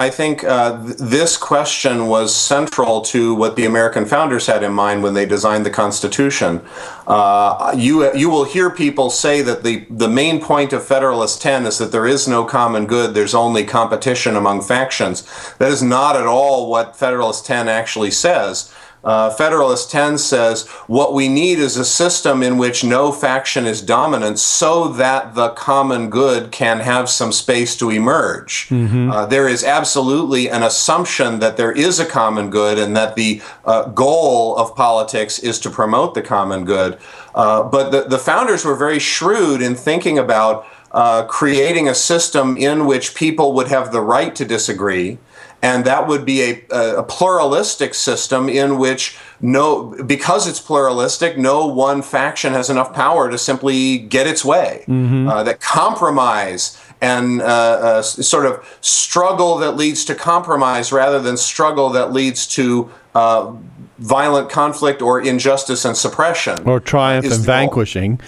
I 0.02 0.10
think 0.10 0.46
uh, 0.46 0.82
th- 0.82 0.98
this 0.98 1.36
question 1.36 2.08
was 2.08 2.34
central 2.34 3.02
to 3.02 3.36
what 3.36 3.58
the 3.58 3.66
American 3.66 4.06
founders 4.06 4.48
had 4.48 4.64
in 4.64 4.72
mind 4.72 5.04
when 5.04 5.14
they 5.14 5.26
designed 5.26 5.66
the 5.66 5.70
Constitution. 5.70 6.62
Uh, 7.06 7.76
you 7.78 8.16
you 8.16 8.30
will 8.30 8.46
hear 8.46 8.70
people 8.70 9.10
say 9.10 9.42
that 9.42 9.64
the 9.64 9.86
the 9.90 10.08
main 10.08 10.42
point 10.42 10.72
of 10.72 10.86
Federalist 10.86 11.42
10 11.42 11.66
is 11.66 11.78
that 11.80 11.92
there 11.92 12.08
is 12.08 12.30
no 12.30 12.46
common 12.46 12.88
good. 12.88 13.14
There's 13.14 13.36
only 13.36 13.66
competition 13.66 14.38
among 14.38 14.62
factions. 14.62 15.28
That 15.58 15.70
is 15.70 15.84
not 15.84 16.16
at 16.16 16.26
all 16.26 16.70
what 16.70 16.96
Federalist 16.96 17.46
10 17.46 17.68
actually 17.68 18.12
says. 18.12 18.72
Uh, 19.04 19.30
Federalist 19.30 19.90
10 19.92 20.18
says 20.18 20.68
what 20.88 21.14
we 21.14 21.28
need 21.28 21.60
is 21.60 21.78
a 21.78 21.86
system 21.86 22.44
in 22.44 22.58
which 22.58 22.84
no 22.84 23.12
faction 23.12 23.66
is 23.66 23.82
dominant 23.82 24.40
so 24.40 24.88
that 24.90 25.36
the 25.36 25.50
common 25.50 26.10
good 26.10 26.52
can 26.52 26.80
have 26.80 27.10
some 27.10 27.32
space 27.32 27.78
to 27.78 27.90
emerge. 27.90 28.68
Mm-hmm. 28.70 29.12
Uh, 29.12 29.26
there 29.26 29.48
is 29.48 29.64
absolutely 29.64 30.50
an 30.50 30.64
assumption 30.64 31.40
that 31.40 31.56
there 31.56 31.72
is 31.72 32.00
a 32.00 32.06
common 32.06 32.50
good 32.50 32.78
and 32.78 32.96
that 32.96 33.16
the 33.16 33.42
uh, 33.66 33.84
goal 33.90 34.56
of 34.58 34.76
politics 34.76 35.40
is 35.40 35.60
to 35.60 35.70
promote 35.70 36.14
the 36.14 36.22
common 36.22 36.66
good. 36.66 36.98
Uh, 37.36 37.64
but 37.64 37.92
the, 37.92 38.04
the 38.04 38.20
founders 38.20 38.66
were 38.66 38.76
very 38.76 39.00
shrewd 39.00 39.62
in 39.62 39.76
thinking 39.76 40.18
about 40.20 40.66
uh, 40.92 41.24
creating 41.26 41.88
a 41.88 41.96
system 41.96 42.58
in 42.58 42.86
which 42.86 43.16
people 43.16 43.54
would 43.54 43.68
have 43.68 43.92
the 43.92 44.02
right 44.02 44.36
to 44.36 44.46
disagree 44.46 45.18
and 45.62 45.86
that 45.86 46.08
would 46.08 46.26
be 46.26 46.42
a, 46.42 46.98
a, 47.00 47.04
pluralistic 47.04 47.94
system 47.94 48.48
in 48.48 48.78
which 48.78 49.18
no 49.42 49.96
because 50.06 50.48
it's 50.48 50.60
pluralistic 50.60 51.38
no 51.38 51.68
one 51.68 52.02
faction 52.02 52.54
has 52.54 52.70
enough 52.70 52.94
power 52.94 53.30
to 53.30 53.38
simply 53.38 53.98
get 53.98 54.28
its 54.28 54.46
way. 54.46 54.86
Mm-hmm. 54.88 55.28
uh, 55.28 55.44
that 55.44 55.60
compromise 55.60 56.82
and 57.02 57.42
uh, 57.42 57.46
uh, 57.46 58.02
sort 58.02 58.46
of 58.46 58.78
struggle 58.82 59.58
that 59.58 59.76
leads 59.76 60.04
to 60.06 60.16
compromise 60.16 60.92
rather 60.92 61.20
than 61.20 61.38
struggle 61.38 61.90
that 61.90 62.12
leads 62.12 62.46
to 62.48 62.92
uh, 63.16 63.54
violent 64.00 64.50
conflict 64.50 65.02
or 65.02 65.22
injustice 65.22 65.84
and 65.86 65.96
suppression 65.96 66.68
or 66.68 66.80
triumph 66.80 67.26
and 67.26 67.44
vanquishing 67.44 68.20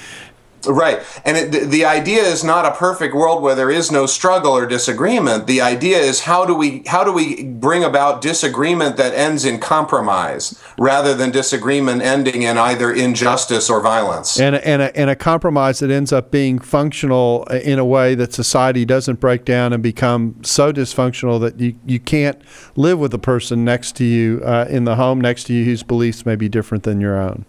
Right. 0.68 1.02
And 1.26 1.38
it, 1.38 1.70
the 1.70 1.86
idea 1.86 2.22
is 2.22 2.44
not 2.44 2.66
a 2.66 2.72
perfect 2.72 3.16
world 3.16 3.42
where 3.42 3.56
there 3.56 3.72
is 3.72 3.92
no 3.92 4.06
struggle 4.06 4.52
or 4.52 4.66
disagreement. 4.66 5.48
The 5.48 5.62
idea 5.62 5.98
is 5.98 6.22
how 6.22 6.46
do 6.46 6.54
we 6.54 6.84
how 6.88 7.04
do 7.04 7.12
we 7.12 7.44
bring 7.44 7.84
about 7.84 8.22
disagreement 8.22 8.98
that 8.98 9.14
ends 9.14 9.46
in 9.46 9.60
compromise 9.60 10.62
rather 10.78 11.16
than 11.16 11.32
disagreement 11.32 12.02
ending 12.02 12.44
in 12.44 12.58
either 12.58 12.92
injustice 12.92 13.70
or 13.70 13.82
violence. 13.82 14.40
And 14.40 14.56
and 14.56 14.82
a, 14.82 14.98
and 14.98 15.10
a 15.10 15.16
compromise 15.16 15.80
that 15.80 15.90
ends 15.90 16.14
up 16.14 16.32
being 16.32 16.60
functional 16.60 17.44
in 17.46 17.80
a 17.80 17.86
way 17.86 18.16
that 18.16 18.34
society 18.34 18.86
doesn't 18.86 19.20
break 19.20 19.46
down 19.46 19.74
and 19.74 19.82
become 19.82 20.36
so 20.44 20.72
dysfunctional 20.72 21.40
that 21.42 21.60
you, 21.60 21.76
you 21.86 22.00
can't 22.00 22.42
live 22.76 23.00
with 23.00 23.12
the 23.12 23.20
person 23.20 23.66
next 23.66 23.96
to 23.96 24.04
you 24.04 24.42
uh, 24.44 24.66
in 24.70 24.86
the 24.86 24.96
home 24.96 25.20
next 25.20 25.46
to 25.46 25.54
you 25.54 25.66
whose 25.66 25.84
beliefs 25.84 26.26
may 26.26 26.36
be 26.36 26.50
different 26.50 26.84
than 26.84 27.02
your 27.02 27.20
own. 27.20 27.46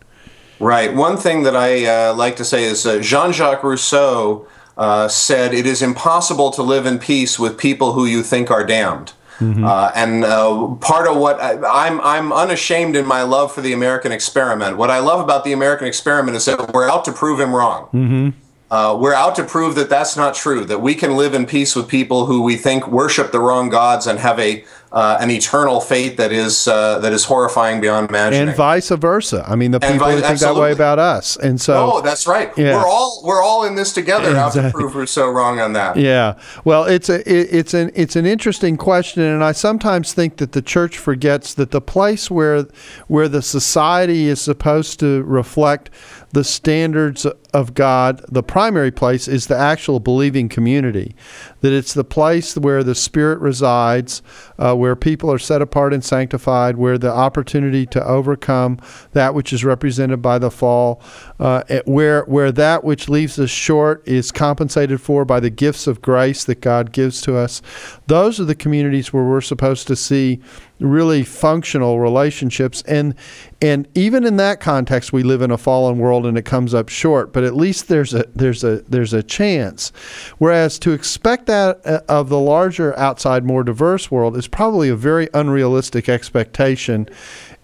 Right. 0.63 0.95
One 0.95 1.17
thing 1.17 1.43
that 1.43 1.57
I 1.57 1.87
uh, 1.87 2.15
like 2.15 2.37
to 2.37 2.45
say 2.45 2.65
is 2.65 2.87
uh, 2.87 3.01
Jean 3.01 3.33
Jacques 3.33 3.65
Rousseau 3.65 4.47
uh, 4.77 5.09
said, 5.09 5.53
It 5.53 5.67
is 5.67 5.83
impossible 5.83 6.51
to 6.53 6.63
live 6.63 6.87
in 6.87 6.99
peace 6.99 7.39
with 7.39 7.59
people 7.59 7.95
who 7.95 8.07
you 8.07 8.23
think 8.23 8.51
are 8.51 8.65
damned. 8.65 9.13
Mm-hmm. 9.39 9.65
Uh, 9.65 9.91
and 9.97 10.25
uh, 10.25 10.69
part 10.77 11.09
of 11.09 11.17
what 11.17 11.41
I, 11.41 11.55
am 11.55 11.65
I'm, 11.65 12.01
I'm 12.01 12.33
unashamed 12.33 12.95
in 12.95 13.07
my 13.07 13.23
love 13.23 13.53
for 13.53 13.61
the 13.61 13.73
American 13.73 14.13
experiment. 14.13 14.77
What 14.77 14.89
I 14.89 15.01
love 15.01 15.19
about 15.19 15.43
the 15.43 15.53
American 15.53 15.89
experiment 15.89 16.37
is 16.37 16.45
that 16.45 16.73
we're 16.73 16.89
out 16.89 17.05
to 17.07 17.13
prove 17.13 17.41
him 17.41 17.53
wrong. 17.55 17.87
Mm-hmm. 17.87 18.31
Uh, 18.73 18.97
we're 18.99 19.13
out 19.13 19.35
to 19.35 19.45
prove 19.45 19.75
that 19.75 19.91
that's 19.91 20.17
not 20.17 20.35
true. 20.35 20.65
That 20.65 20.79
we 20.79 20.95
can 20.95 21.15
live 21.15 21.35
in 21.35 21.45
peace 21.45 21.77
with 21.77 21.89
people 21.89 22.25
who 22.25 22.41
we 22.41 22.57
think 22.57 22.89
worship 22.89 23.31
the 23.31 23.39
wrong 23.39 23.69
gods 23.69 24.07
and 24.07 24.19
have 24.19 24.39
a 24.39 24.65
uh, 24.93 25.19
an 25.21 25.31
eternal 25.31 25.79
fate 25.79 26.17
that 26.17 26.33
is 26.33 26.67
uh, 26.67 26.99
that 27.01 27.13
is 27.13 27.27
horrifying 27.27 27.83
beyond 27.83 28.09
imagining, 28.09 28.49
and 28.49 28.57
vice 28.57 28.89
versa. 28.89 29.45
I 29.47 29.57
mean, 29.57 29.73
the 29.73 29.81
people 29.81 29.99
vi- 29.99 30.13
who 30.13 30.21
think 30.21 30.33
absolutely. 30.33 30.61
that 30.61 30.65
way 30.65 30.73
about 30.73 30.99
us, 30.99 31.37
and 31.37 31.61
so 31.61 31.93
oh, 31.93 32.01
that's 32.01 32.27
right. 32.27 32.51
Yeah. 32.57 32.77
We're 32.77 32.87
all 32.87 33.21
we're 33.25 33.43
all 33.43 33.65
in 33.65 33.75
this 33.75 33.93
together. 33.93 34.31
Exactly. 34.31 34.63
Out 34.63 34.67
to 34.69 34.73
prove 34.73 34.95
we're 34.95 35.05
so 35.05 35.29
wrong 35.29 35.61
on 35.61 35.75
that. 35.75 35.99
Yeah. 35.99 36.39
Well, 36.65 36.85
it's 36.85 37.11
a 37.11 37.21
it, 37.31 37.49
it's 37.53 37.75
an 37.75 37.91
it's 37.95 38.17
an 38.17 38.25
interesting 38.25 38.79
question, 38.79 39.23
and 39.23 39.45
I 39.45 39.53
sometimes 39.53 40.15
think 40.15 40.39
that 40.39 40.53
the 40.53 40.63
church 40.63 40.97
forgets 40.97 41.53
that 41.55 41.73
the 41.73 41.83
place 41.83 42.31
where 42.31 42.67
where 43.07 43.29
the 43.29 43.43
society 43.43 44.29
is 44.29 44.41
supposed 44.41 44.99
to 45.01 45.23
reflect 45.25 45.91
the 46.33 46.45
standards 46.45 47.27
of 47.53 47.75
God, 47.75 48.25
the 48.29 48.43
primary 48.43 48.91
place 48.91 49.29
is 49.29 49.47
the 49.47 49.57
actual 49.57 50.01
believing 50.01 50.49
community. 50.49 51.15
That 51.61 51.73
it's 51.73 51.95
the 51.95 52.05
place 52.05 52.57
where 52.57 52.83
the 52.83 52.95
Spirit 52.95 53.41
resides, 53.41 54.23
uh, 54.59 54.75
where 54.75 54.97
people 54.97 55.31
are 55.31 55.39
set 55.39 55.61
apart 55.63 55.93
and 55.93 56.05
sanctified, 56.05 56.77
where 56.77 56.99
the 56.99 57.13
opportunity 57.13 57.87
to 57.87 58.05
overcome 58.05 58.79
that 59.13 59.35
which 59.35 59.53
is 59.53 59.65
represented 59.65 60.23
by 60.23 60.39
the 60.39 60.51
fall, 60.51 61.03
uh, 61.39 61.63
where 61.85 62.23
where 62.25 62.53
that 62.53 62.85
which 62.85 63.09
leaves 63.09 63.39
us 63.39 63.51
short 63.51 64.07
is 64.09 64.33
compensated 64.33 65.01
for 65.01 65.25
by 65.25 65.41
the 65.41 65.51
gifts 65.51 65.87
of 65.87 66.03
grace 66.03 66.45
that 66.45 66.61
God 66.61 66.93
gives 66.93 67.21
to 67.23 67.37
us. 67.37 67.61
Those 68.07 68.41
are 68.41 68.45
the 68.45 68.55
communities 68.55 69.13
where 69.13 69.25
we're 69.25 69.41
supposed 69.41 69.87
to 69.89 69.97
see 69.97 70.41
really 70.83 71.23
functional 71.23 72.01
relationships 72.01 72.83
and 72.83 73.15
and 73.61 73.87
even 73.95 74.25
in 74.25 74.37
that 74.37 74.61
context 74.61 75.13
we 75.13 75.23
live 75.23 75.41
in 75.41 75.51
a 75.51 75.59
fallen 75.59 75.99
world 75.99 76.27
and 76.27 76.37
it 76.37 76.45
comes 76.45 76.75
up 76.75 76.89
short 76.89 77.33
but 77.33 77.42
at 77.43 77.57
least 77.57 77.89
there's 77.89 78.15
a 78.15 78.25
there's 78.35 78.65
a 78.65 78.83
there's 78.89 79.13
a 79.13 79.23
chance 79.23 79.93
whereas 80.39 80.79
to 80.79 80.93
expect 80.93 81.47
that 81.47 81.81
uh, 81.87 82.01
of 82.09 82.29
the 82.29 82.39
larger 82.39 82.99
outside 82.99 83.45
more 83.45 83.63
diverse 83.63 84.11
world 84.11 84.37
is 84.37 84.49
probably 84.49 84.89
a 84.89 84.97
very 84.97 85.29
unrealistic 85.35 86.09
expectation 86.09 87.09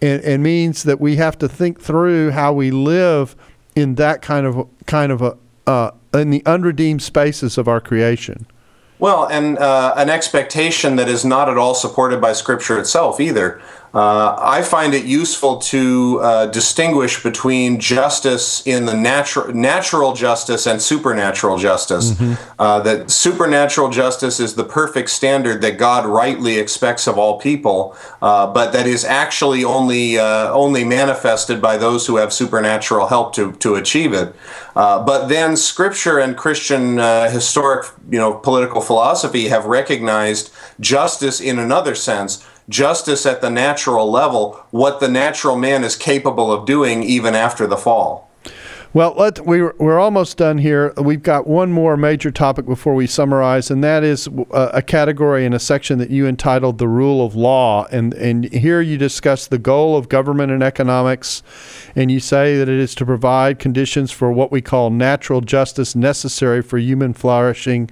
and, 0.00 0.22
and 0.22 0.42
means 0.42 0.82
that 0.82 1.00
we 1.00 1.16
have 1.16 1.38
to 1.38 1.48
think 1.48 1.80
through 1.80 2.30
how 2.30 2.52
we 2.52 2.70
live 2.70 3.36
in 3.74 3.96
that 3.96 4.22
kind 4.22 4.46
of 4.46 4.68
kind 4.86 5.12
of 5.12 5.22
a 5.22 5.36
uh, 5.66 5.90
in 6.14 6.30
the 6.30 6.42
unredeemed 6.46 7.02
spaces 7.02 7.58
of 7.58 7.68
our 7.68 7.80
creation 7.80 8.46
well, 8.98 9.26
and 9.26 9.58
uh, 9.58 9.94
an 9.96 10.10
expectation 10.10 10.96
that 10.96 11.08
is 11.08 11.24
not 11.24 11.48
at 11.48 11.56
all 11.56 11.74
supported 11.74 12.20
by 12.20 12.32
Scripture 12.32 12.78
itself 12.78 13.20
either. 13.20 13.60
Uh, 13.98 14.36
I 14.40 14.62
find 14.62 14.94
it 14.94 15.06
useful 15.06 15.56
to 15.74 16.20
uh, 16.22 16.46
distinguish 16.46 17.20
between 17.20 17.80
justice 17.80 18.64
in 18.64 18.86
the 18.86 18.94
natural 18.94 19.52
natural 19.52 20.12
justice 20.12 20.68
and 20.68 20.80
supernatural 20.80 21.58
justice. 21.58 22.12
Mm-hmm. 22.12 22.34
Uh, 22.60 22.78
that 22.82 23.10
supernatural 23.10 23.88
justice 23.88 24.38
is 24.38 24.54
the 24.54 24.62
perfect 24.62 25.10
standard 25.10 25.62
that 25.62 25.78
God 25.78 26.06
rightly 26.06 26.58
expects 26.58 27.08
of 27.08 27.18
all 27.18 27.40
people, 27.40 27.96
uh, 28.22 28.46
but 28.46 28.72
that 28.72 28.86
is 28.86 29.04
actually 29.04 29.64
only 29.64 30.16
uh, 30.16 30.52
only 30.52 30.84
manifested 30.84 31.60
by 31.60 31.76
those 31.76 32.06
who 32.06 32.18
have 32.18 32.32
supernatural 32.32 33.08
help 33.08 33.34
to 33.34 33.50
to 33.54 33.74
achieve 33.74 34.12
it. 34.12 34.32
Uh, 34.76 35.04
but 35.04 35.26
then 35.26 35.56
Scripture 35.56 36.20
and 36.20 36.36
Christian 36.36 36.98
historic, 37.32 37.88
you 38.08 38.18
know, 38.18 38.34
political 38.34 38.80
philosophy 38.80 39.48
have 39.48 39.64
recognized 39.64 40.52
justice 40.78 41.40
in 41.40 41.58
another 41.58 41.96
sense 41.96 42.44
justice 42.68 43.24
at 43.26 43.40
the 43.40 43.50
natural 43.50 44.10
level, 44.10 44.64
what 44.70 45.00
the 45.00 45.08
natural 45.08 45.56
man 45.56 45.84
is 45.84 45.96
capable 45.96 46.52
of 46.52 46.66
doing 46.66 47.02
even 47.02 47.34
after 47.34 47.66
the 47.66 47.76
fall. 47.76 48.27
Well, 48.94 49.12
let 49.18 49.44
we're 49.44 49.74
we're 49.76 49.98
almost 49.98 50.38
done 50.38 50.56
here. 50.56 50.94
We've 50.96 51.22
got 51.22 51.46
one 51.46 51.70
more 51.70 51.94
major 51.94 52.30
topic 52.30 52.64
before 52.64 52.94
we 52.94 53.06
summarize, 53.06 53.70
and 53.70 53.84
that 53.84 54.02
is 54.02 54.28
a, 54.28 54.40
uh, 54.50 54.70
a, 54.72 54.82
category 54.82 55.44
in 55.44 55.52
a 55.52 55.58
section 55.58 55.98
that 55.98 56.08
you 56.08 56.26
entitled 56.26 56.78
"The 56.78 56.88
Rule 56.88 57.24
of 57.24 57.36
Law." 57.36 57.86
and 57.92 58.14
And 58.14 58.50
here 58.50 58.80
you 58.80 58.96
discuss 58.96 59.46
the 59.46 59.58
goal 59.58 59.94
of 59.94 60.08
government 60.08 60.52
and 60.52 60.62
economics, 60.62 61.42
and 61.94 62.10
you 62.10 62.18
say 62.18 62.56
that 62.56 62.66
it 62.66 62.78
is 62.80 62.94
to 62.94 63.04
provide 63.04 63.58
conditions 63.58 64.10
for 64.10 64.32
what 64.32 64.50
we 64.50 64.62
call 64.62 64.88
natural 64.88 65.42
justice 65.42 65.94
necessary 65.94 66.62
for 66.62 66.78
human 66.78 67.12
flourishing. 67.12 67.90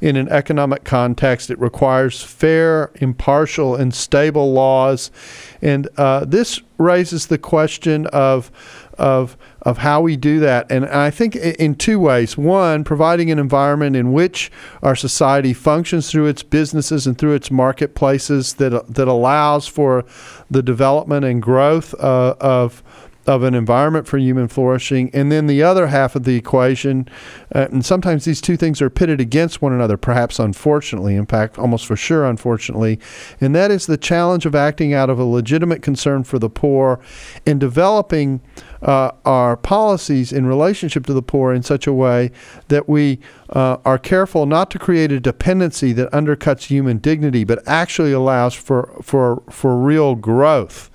In 0.00 0.16
an 0.16 0.28
economic 0.28 0.82
context, 0.82 1.50
it 1.50 1.58
requires 1.60 2.20
fair, 2.20 2.90
impartial, 2.96 3.76
and 3.76 3.94
stable 3.94 4.52
laws, 4.52 5.12
and 5.60 5.88
uh, 5.96 6.24
this 6.24 6.60
raises 6.78 7.28
the 7.28 7.38
question 7.38 8.08
of 8.08 8.50
of 8.98 9.36
of 9.62 9.78
how 9.78 10.00
we 10.00 10.16
do 10.16 10.40
that. 10.40 10.70
And 10.70 10.84
I 10.86 11.10
think 11.10 11.36
in 11.36 11.74
two 11.74 11.98
ways. 11.98 12.36
One, 12.36 12.84
providing 12.84 13.30
an 13.30 13.38
environment 13.38 13.96
in 13.96 14.12
which 14.12 14.50
our 14.82 14.96
society 14.96 15.52
functions 15.52 16.10
through 16.10 16.26
its 16.26 16.42
businesses 16.42 17.06
and 17.06 17.16
through 17.16 17.34
its 17.34 17.50
marketplaces 17.50 18.54
that 18.54 18.94
that 18.94 19.08
allows 19.08 19.66
for 19.66 20.04
the 20.50 20.62
development 20.62 21.24
and 21.24 21.42
growth 21.42 21.94
uh, 21.94 22.34
of 22.40 22.82
of 23.26 23.42
an 23.44 23.54
environment 23.54 24.06
for 24.06 24.18
human 24.18 24.48
flourishing. 24.48 25.10
And 25.14 25.30
then 25.30 25.46
the 25.46 25.62
other 25.62 25.86
half 25.86 26.16
of 26.16 26.24
the 26.24 26.36
equation, 26.36 27.08
uh, 27.54 27.68
and 27.70 27.84
sometimes 27.84 28.24
these 28.24 28.40
two 28.40 28.56
things 28.56 28.82
are 28.82 28.90
pitted 28.90 29.20
against 29.20 29.62
one 29.62 29.72
another, 29.72 29.96
perhaps 29.96 30.38
unfortunately, 30.38 31.14
in 31.14 31.26
fact, 31.26 31.58
almost 31.58 31.86
for 31.86 31.96
sure, 31.96 32.24
unfortunately, 32.24 32.98
and 33.40 33.54
that 33.54 33.70
is 33.70 33.86
the 33.86 33.96
challenge 33.96 34.44
of 34.44 34.54
acting 34.54 34.92
out 34.92 35.08
of 35.08 35.18
a 35.18 35.24
legitimate 35.24 35.82
concern 35.82 36.24
for 36.24 36.38
the 36.38 36.50
poor 36.50 37.00
and 37.46 37.60
developing 37.60 38.40
uh, 38.82 39.12
our 39.24 39.56
policies 39.56 40.32
in 40.32 40.46
relationship 40.46 41.06
to 41.06 41.14
the 41.14 41.22
poor 41.22 41.52
in 41.52 41.62
such 41.62 41.86
a 41.86 41.92
way 41.92 42.30
that 42.68 42.88
we 42.88 43.20
uh, 43.50 43.76
are 43.84 43.98
careful 43.98 44.46
not 44.46 44.70
to 44.70 44.78
create 44.78 45.12
a 45.12 45.20
dependency 45.20 45.92
that 45.92 46.10
undercuts 46.10 46.64
human 46.64 46.98
dignity, 46.98 47.44
but 47.44 47.62
actually 47.66 48.12
allows 48.12 48.54
for, 48.54 48.94
for, 49.02 49.42
for 49.48 49.76
real 49.76 50.14
growth 50.14 50.90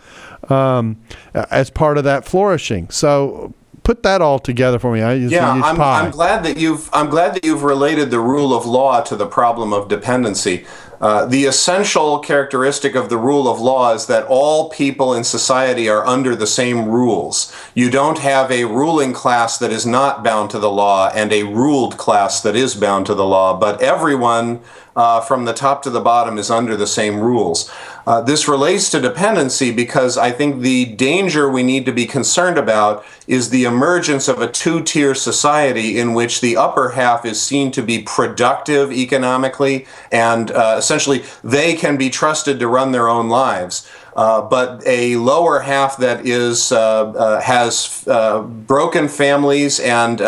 um, 0.50 0.98
as 1.34 1.70
part 1.70 1.98
of 1.98 2.04
that 2.04 2.26
flourishing. 2.26 2.90
So 2.90 3.54
put 3.88 4.04
that 4.04 4.22
all 4.22 4.38
together 4.38 4.78
for 4.80 4.92
me. 4.92 5.02
I 5.02 5.14
yeah, 5.14 5.50
I'm, 5.50 5.80
I'm, 5.80 6.12
glad 6.12 6.44
that 6.44 6.58
you've 6.58 6.90
I'm 6.92 7.10
glad 7.10 7.34
that 7.36 7.46
you've 7.46 7.64
related 7.64 8.12
the 8.12 8.20
rule 8.20 8.54
of 8.54 8.66
law 8.66 9.00
to 9.04 9.16
the 9.16 9.26
problem 9.26 9.72
of 9.72 9.88
dependency. 9.88 10.66
Uh, 11.00 11.26
the 11.26 11.46
essential 11.46 12.20
characteristic 12.20 12.96
of 12.96 13.08
the 13.08 13.18
rule 13.18 13.48
of 13.48 13.62
law 13.62 13.94
is 13.94 14.08
that 14.08 14.26
all 14.28 14.70
people 14.72 15.14
in 15.14 15.24
society 15.24 15.88
are 15.88 16.06
under 16.06 16.36
the 16.36 16.48
same 16.48 16.90
rules. 16.90 17.56
You 17.76 17.90
don't 17.90 18.20
have 18.20 18.52
a 18.52 18.66
ruling 18.66 19.14
class 19.14 19.58
that 19.60 19.72
is 19.72 19.86
not 19.86 20.22
bound 20.22 20.50
to 20.50 20.60
the 20.60 20.72
law 20.72 21.10
and 21.16 21.32
a 21.32 21.44
ruled 21.44 21.98
class 21.98 22.42
that 22.42 22.58
is 22.58 22.76
bound 22.76 23.06
to 23.06 23.16
the 23.16 23.26
law, 23.26 23.58
but 23.58 23.82
everyone 23.82 24.60
uh, 24.98 25.22
from 25.22 25.46
the 25.46 25.54
top 25.54 25.84
to 25.84 25.90
the 25.92 26.02
bottom 26.02 26.38
is 26.38 26.50
under 26.50 26.76
the 26.76 26.88
same 26.88 27.20
rules. 27.20 27.72
Uh, 28.08 28.20
this 28.20 28.48
relates 28.48 28.90
to 28.90 29.00
dependency 29.00 29.72
because 29.72 30.18
I 30.18 30.32
think 30.32 30.62
the 30.62 30.86
danger 30.86 31.50
we 31.50 31.62
need 31.62 31.86
to 31.86 31.92
be 31.92 32.06
concerned 32.06 32.58
about 32.58 33.06
is 33.28 33.50
the 33.50 33.66
emergence 33.66 34.28
of 34.28 34.42
a 34.42 34.52
two 34.52 34.82
tier 34.82 35.14
society 35.14 36.00
in 36.00 36.14
which 36.14 36.42
the 36.42 36.58
upper 36.58 36.90
half 36.90 37.26
is 37.26 37.40
seen 37.40 37.70
to 37.72 37.84
be 37.84 38.02
productive 38.02 38.92
economically 38.92 39.86
and 40.12 40.50
uh, 40.52 40.76
essentially 40.78 41.24
they 41.44 41.76
can 41.76 41.96
be 41.98 42.10
trusted 42.10 42.60
to 42.60 42.68
run 42.68 42.92
their 42.92 43.08
own 43.08 43.30
lives. 43.30 43.88
Uh, 44.16 44.42
but 44.42 44.82
a 44.88 45.16
lower 45.18 45.60
half 45.60 45.98
that 45.98 46.26
is 46.26 46.72
uh, 46.72 47.12
uh, 47.12 47.40
has 47.40 48.04
uh, 48.08 48.42
broken 48.42 49.08
families 49.08 49.80
and 49.80 50.20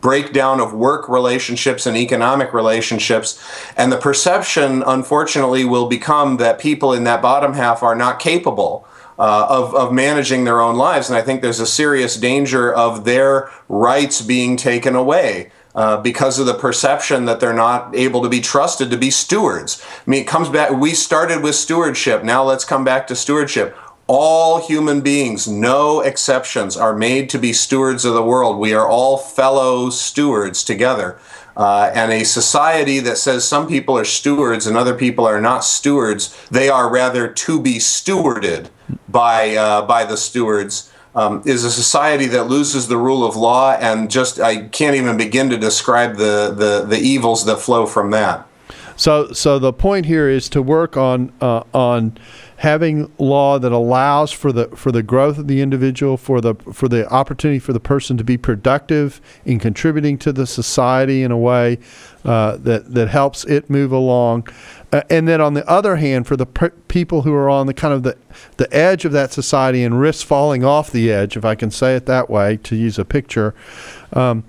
breakdown 0.00 0.60
of 0.60 0.72
work 0.72 1.08
relationships 1.08 1.86
and 1.86 1.96
economic 1.96 2.52
relationships. 2.52 3.42
And 3.76 3.92
the 3.92 3.98
perception, 3.98 4.82
unfortunately, 4.86 5.64
will 5.64 5.88
become 5.88 6.36
that 6.38 6.58
people 6.58 6.92
in 6.92 7.04
that 7.04 7.22
bottom 7.22 7.54
half 7.54 7.82
are 7.82 7.94
not 7.94 8.18
capable. 8.18 8.86
Uh, 9.18 9.46
of, 9.50 9.74
of 9.74 9.92
managing 9.92 10.44
their 10.44 10.62
own 10.62 10.76
lives. 10.76 11.10
And 11.10 11.18
I 11.18 11.20
think 11.20 11.42
there's 11.42 11.60
a 11.60 11.66
serious 11.66 12.16
danger 12.16 12.72
of 12.72 13.04
their 13.04 13.50
rights 13.68 14.22
being 14.22 14.56
taken 14.56 14.96
away. 14.96 15.50
Uh, 15.74 16.00
because 16.00 16.40
of 16.40 16.46
the 16.46 16.54
perception 16.54 17.26
that 17.26 17.38
they're 17.38 17.52
not 17.52 17.94
able 17.94 18.22
to 18.22 18.28
be 18.28 18.40
trusted 18.40 18.90
to 18.90 18.96
be 18.96 19.10
stewards. 19.10 19.80
I 20.04 20.10
mean, 20.10 20.22
it 20.22 20.26
comes 20.26 20.48
back, 20.48 20.70
we 20.70 20.94
started 20.94 21.42
with 21.42 21.54
stewardship. 21.54 22.24
Now 22.24 22.42
let's 22.42 22.64
come 22.64 22.82
back 22.82 23.06
to 23.06 23.14
stewardship 23.14 23.76
all 24.12 24.60
human 24.60 25.02
beings, 25.02 25.46
no 25.46 26.00
exceptions, 26.00 26.76
are 26.76 26.96
made 26.96 27.30
to 27.30 27.38
be 27.38 27.52
stewards 27.52 28.04
of 28.04 28.12
the 28.12 28.22
world. 28.24 28.58
We 28.58 28.74
are 28.74 28.88
all 28.88 29.16
fellow 29.16 29.88
stewards 29.88 30.64
together. 30.64 31.16
Uh, 31.56 31.92
and 31.94 32.10
a 32.10 32.24
society 32.24 32.98
that 32.98 33.18
says 33.18 33.46
some 33.46 33.68
people 33.68 33.96
are 33.96 34.04
stewards 34.04 34.66
and 34.66 34.76
other 34.76 34.94
people 34.94 35.26
are 35.26 35.40
not 35.40 35.62
stewards, 35.62 36.36
they 36.50 36.68
are 36.68 36.90
rather 36.90 37.28
to 37.28 37.62
be 37.62 37.76
stewarded 37.76 38.68
by, 39.08 39.54
uh, 39.54 39.82
by 39.86 40.04
the 40.04 40.16
stewards, 40.16 40.90
um, 41.14 41.40
is 41.46 41.62
a 41.62 41.70
society 41.70 42.26
that 42.26 42.48
loses 42.48 42.88
the 42.88 42.96
rule 42.96 43.24
of 43.24 43.36
law. 43.36 43.74
And 43.74 44.10
just, 44.10 44.40
I 44.40 44.66
can't 44.70 44.96
even 44.96 45.18
begin 45.18 45.50
to 45.50 45.56
describe 45.56 46.16
the, 46.16 46.52
the, 46.52 46.84
the 46.84 46.98
evils 46.98 47.44
that 47.46 47.58
flow 47.58 47.86
from 47.86 48.10
that. 48.10 48.44
So, 48.96 49.32
so 49.32 49.60
the 49.60 49.72
point 49.72 50.06
here 50.06 50.28
is 50.28 50.48
to 50.50 50.60
work 50.60 50.96
on, 50.96 51.32
uh, 51.40 51.62
on, 51.72 52.18
having 52.60 53.10
law 53.16 53.58
that 53.58 53.72
allows 53.72 54.30
for 54.30 54.52
the 54.52 54.66
for 54.76 54.92
the 54.92 55.02
growth 55.02 55.38
of 55.38 55.48
the 55.48 55.62
individual, 55.62 56.18
for 56.18 56.42
the 56.42 56.54
for 56.74 56.88
the 56.88 57.08
opportunity 57.08 57.58
for 57.58 57.72
the 57.72 57.80
person 57.80 58.18
to 58.18 58.24
be 58.24 58.36
productive 58.36 59.18
in 59.46 59.58
contributing 59.58 60.18
to 60.18 60.30
the 60.30 60.46
society 60.46 61.22
in 61.22 61.30
a 61.30 61.38
way 61.38 61.78
uh, 62.22 62.58
that 62.58 62.92
that 62.92 63.08
helps 63.08 63.44
it 63.44 63.70
move 63.70 63.92
along. 63.92 64.46
Uh, 64.92 65.00
and 65.08 65.26
then 65.26 65.40
on 65.40 65.54
the 65.54 65.66
other 65.70 65.96
hand, 65.96 66.26
for 66.26 66.36
the 66.36 66.44
per- 66.44 66.68
people 66.88 67.22
who 67.22 67.32
are 67.32 67.48
on 67.48 67.66
the 67.66 67.72
kind 67.72 67.94
of 67.94 68.02
the 68.02 68.14
the 68.58 68.68
edge 68.76 69.06
of 69.06 69.12
that 69.12 69.32
society 69.32 69.82
and 69.82 69.98
risk 69.98 70.26
falling 70.26 70.62
off 70.62 70.90
the 70.90 71.10
edge, 71.10 71.38
if 71.38 71.46
I 71.46 71.54
can 71.54 71.70
say 71.70 71.96
it 71.96 72.04
that 72.06 72.28
way, 72.28 72.58
to 72.58 72.76
use 72.76 72.98
a 72.98 73.06
picture. 73.06 73.54
Um, 74.12 74.44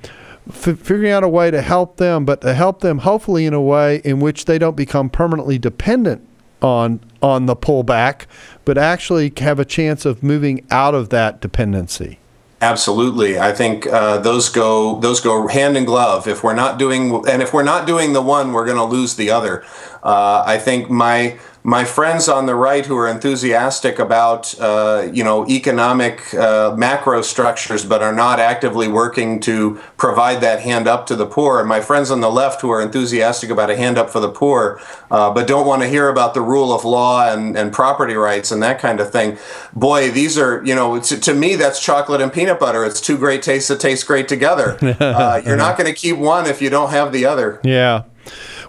F- 0.50 0.80
figuring 0.80 1.12
out 1.12 1.24
a 1.24 1.30
way 1.30 1.52
to 1.52 1.62
help 1.62 1.98
them, 1.98 2.26
but 2.26 2.42
to 2.42 2.56
help 2.56 2.82
them 2.82 2.98
hopefully 2.98 3.46
in 3.46 3.54
a 3.54 3.62
way 3.62 4.02
in 4.04 4.20
which 4.20 4.46
they 4.46 4.58
don't 4.58 4.76
become 4.76 5.08
permanently 5.08 5.60
dependent 5.60 6.28
on 6.62 7.00
on 7.22 7.46
the 7.46 7.56
pullback, 7.56 8.26
but 8.66 8.78
actually 8.78 9.32
have 9.38 9.60
a 9.60 9.66
chance 9.66 10.06
of 10.06 10.24
moving 10.24 10.66
out 10.72 10.96
of 10.96 11.10
that 11.10 11.42
dependency. 11.42 12.20
Absolutely, 12.62 13.40
I 13.40 13.54
think 13.54 13.88
uh, 13.88 14.20
those 14.20 14.50
go 14.50 15.00
those 15.00 15.20
go 15.20 15.48
hand 15.48 15.76
in 15.76 15.84
glove. 15.86 16.28
If 16.28 16.44
we're 16.44 16.54
not 16.54 16.78
doing 16.78 17.24
and 17.28 17.42
if 17.42 17.54
we're 17.54 17.64
not 17.64 17.88
doing 17.88 18.14
the 18.14 18.22
one, 18.22 18.54
we're 18.54 18.66
going 18.66 18.78
to 18.78 18.84
lose 18.84 19.16
the 19.16 19.32
other. 19.32 19.66
Uh, 20.04 20.44
I 20.46 20.58
think 20.58 20.90
my 20.90 21.40
my 21.64 21.86
friends 21.86 22.28
on 22.28 22.48
the 22.48 22.56
right 22.56 22.88
who 22.88 22.98
are 22.98 23.08
enthusiastic 23.08 24.00
about 24.00 24.60
uh, 24.60 25.08
you 25.14 25.24
know 25.24 25.48
economic 25.48 26.34
uh, 26.34 26.74
macro 26.76 27.22
structures 27.22 27.86
but 27.86 28.02
are 28.02 28.14
not 28.14 28.40
actively 28.40 28.88
working 28.88 29.40
to 29.40 29.80
provide 29.96 30.42
that 30.42 30.62
hand 30.62 30.88
up 30.88 31.06
to 31.06 31.16
the 31.16 31.26
poor 31.26 31.60
and 31.60 31.70
my 31.70 31.80
friends 31.80 32.10
on 32.10 32.20
the 32.20 32.32
left 32.32 32.62
who 32.62 32.72
are 32.72 32.82
enthusiastic 32.82 33.52
about 33.52 33.70
a 33.70 33.78
hand 33.78 33.98
up 33.98 34.10
for 34.10 34.20
the 34.20 34.30
poor 34.30 34.82
uh, 35.12 35.32
but 35.32 35.46
don't 35.46 35.68
want 35.68 35.84
to 35.84 35.88
hear 35.88 36.10
about 36.10 36.34
the 36.34 36.42
rule 36.42 36.74
of 36.74 36.84
law 36.84 37.32
and, 37.32 37.56
and 37.56 37.72
property 37.72 38.16
rights 38.16 38.52
and 38.52 38.64
that 38.64 38.80
kind 38.80 39.00
of 39.00 39.12
thing 39.12 39.38
boy 39.74 40.10
these 40.10 40.40
are 40.40 40.66
you 40.66 40.74
know 40.74 41.00
to, 41.00 41.20
to 41.20 41.36
me 41.36 41.56
that's 41.56 41.80
chocolate 41.80 42.22
and 42.22 42.32
peanut 42.32 42.60
butter. 42.60 42.86
It's 42.86 43.02
two 43.02 43.18
great 43.18 43.42
tastes 43.42 43.68
that 43.70 43.80
taste 43.80 44.08
great 44.08 44.28
together. 44.28 44.78
Uh, 45.02 45.42
you're 45.46 45.58
not 45.58 45.78
going 45.78 45.92
to 45.92 46.00
keep 46.00 46.18
one 46.18 46.46
if 46.46 46.62
you 46.62 46.70
don't 46.70 46.92
have 46.92 47.12
the 47.12 47.26
other. 47.26 47.60
Yeah 47.64 48.04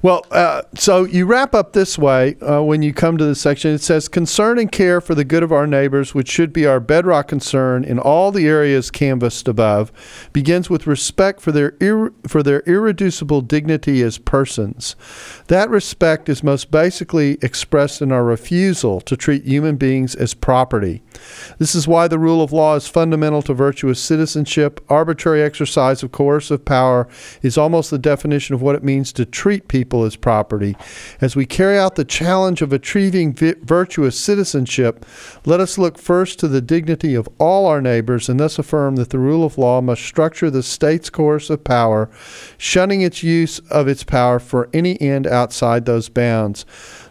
well, 0.03 0.27
uh, 0.33 0.63
so 0.75 1.05
you 1.05 1.27
wrap 1.27 1.55
up 1.55 1.73
this 1.73 1.97
way 1.97 2.35
uh, 2.41 2.61
when 2.61 2.83
you 2.83 2.93
come 2.93 3.17
to 3.19 3.25
this 3.25 3.41
section. 3.41 3.73
It 3.73 3.83
says, 3.83 4.09
concern 4.09 4.59
and 4.59 4.71
care 4.71 5.01
for 5.01 5.15
the 5.15 5.25
good 5.25 5.45
of 5.45 5.53
our 5.53 5.67
neighbors, 5.67 6.13
which 6.13 6.29
should 6.29 6.53
be 6.53 6.67
our 6.67 6.81
bedrock 6.81 7.29
concern 7.29 7.85
in 7.85 8.01
all 8.01 8.33
the 8.33 8.49
areas 8.49 8.91
canvassed 8.91 9.47
above, 9.47 9.93
begins 10.33 10.69
with 10.69 10.89
respect 10.89 11.41
for 11.41 11.53
their, 11.53 11.77
ir- 11.81 12.13
for 12.27 12.43
their 12.43 12.61
irreducible 12.61 13.43
dignity 13.43 14.03
as 14.03 14.19
persons. 14.19 14.97
That 15.47 15.71
respect 15.71 16.29
is 16.29 16.43
most 16.43 16.73
basically 16.73 17.39
expressed 17.41 18.03
in 18.03 18.11
our 18.11 18.25
refusal 18.25 19.01
to 19.03 19.17
treat 19.17 19.45
human 19.45 19.77
beings 19.77 20.17
as 20.17 20.35
property. 20.35 21.03
This 21.59 21.77
is 21.77 21.87
why 21.87 22.09
the 22.09 22.19
rule 22.19 22.43
of 22.43 22.53
law 22.53 22.75
is 22.75 22.89
fundamental 22.89 23.43
to 23.43 23.55
virtuous 23.55 24.01
citizenship. 24.01 24.85
Arbitrary 24.89 25.43
exercise 25.43 26.03
of 26.03 26.11
coercive 26.11 26.65
power 26.65 27.07
is 27.43 27.57
almost 27.57 27.93
the 27.93 27.99
definition 27.99 28.57
of 28.57 28.63
what 28.63 28.75
it 28.75 28.83
means 28.83 29.13
to 29.13 29.25
treat 29.25 29.69
people 29.69 29.92
people 29.93 30.05
as 30.05 30.17
property. 30.17 30.75
As 31.21 31.37
we 31.37 31.45
carry 31.45 31.79
out 31.79 31.97
the 31.97 32.05
challenge 32.05 32.63
of 32.63 32.73
achieving 32.73 33.35
vi- 33.35 33.57
virtuous 33.63 34.19
citizenship, 34.19 35.05
let 35.45 35.61
us 35.61 35.77
look 35.77 35.99
first 35.99 36.39
to 36.39 36.49
the 36.49 36.63
dignity 36.63 37.15
of 37.15 37.29
all 37.39 37.67
our 37.67 37.83
neighbors 37.83 38.31
and 38.31 38.41
thus 38.41 38.59
affirm 38.59 38.97
that 38.97 39.11
the 39.11 39.19
rule 39.19 39.45
of 39.45 39.59
law 39.59 39.83
must 39.83 40.03
structure 40.03 40.51
the 40.51 40.63
state's 40.63 41.11
coercive 41.11 41.63
power, 41.63 42.09
shunning 42.57 43.03
its 43.03 43.23
use 43.23 43.59
of 43.71 43.87
its 43.87 44.03
power 44.03 44.39
for 44.39 44.71
any 44.73 44.99
end 44.99 45.27
outside 45.27 45.85
those 45.85 46.09
bounds. 46.09 46.65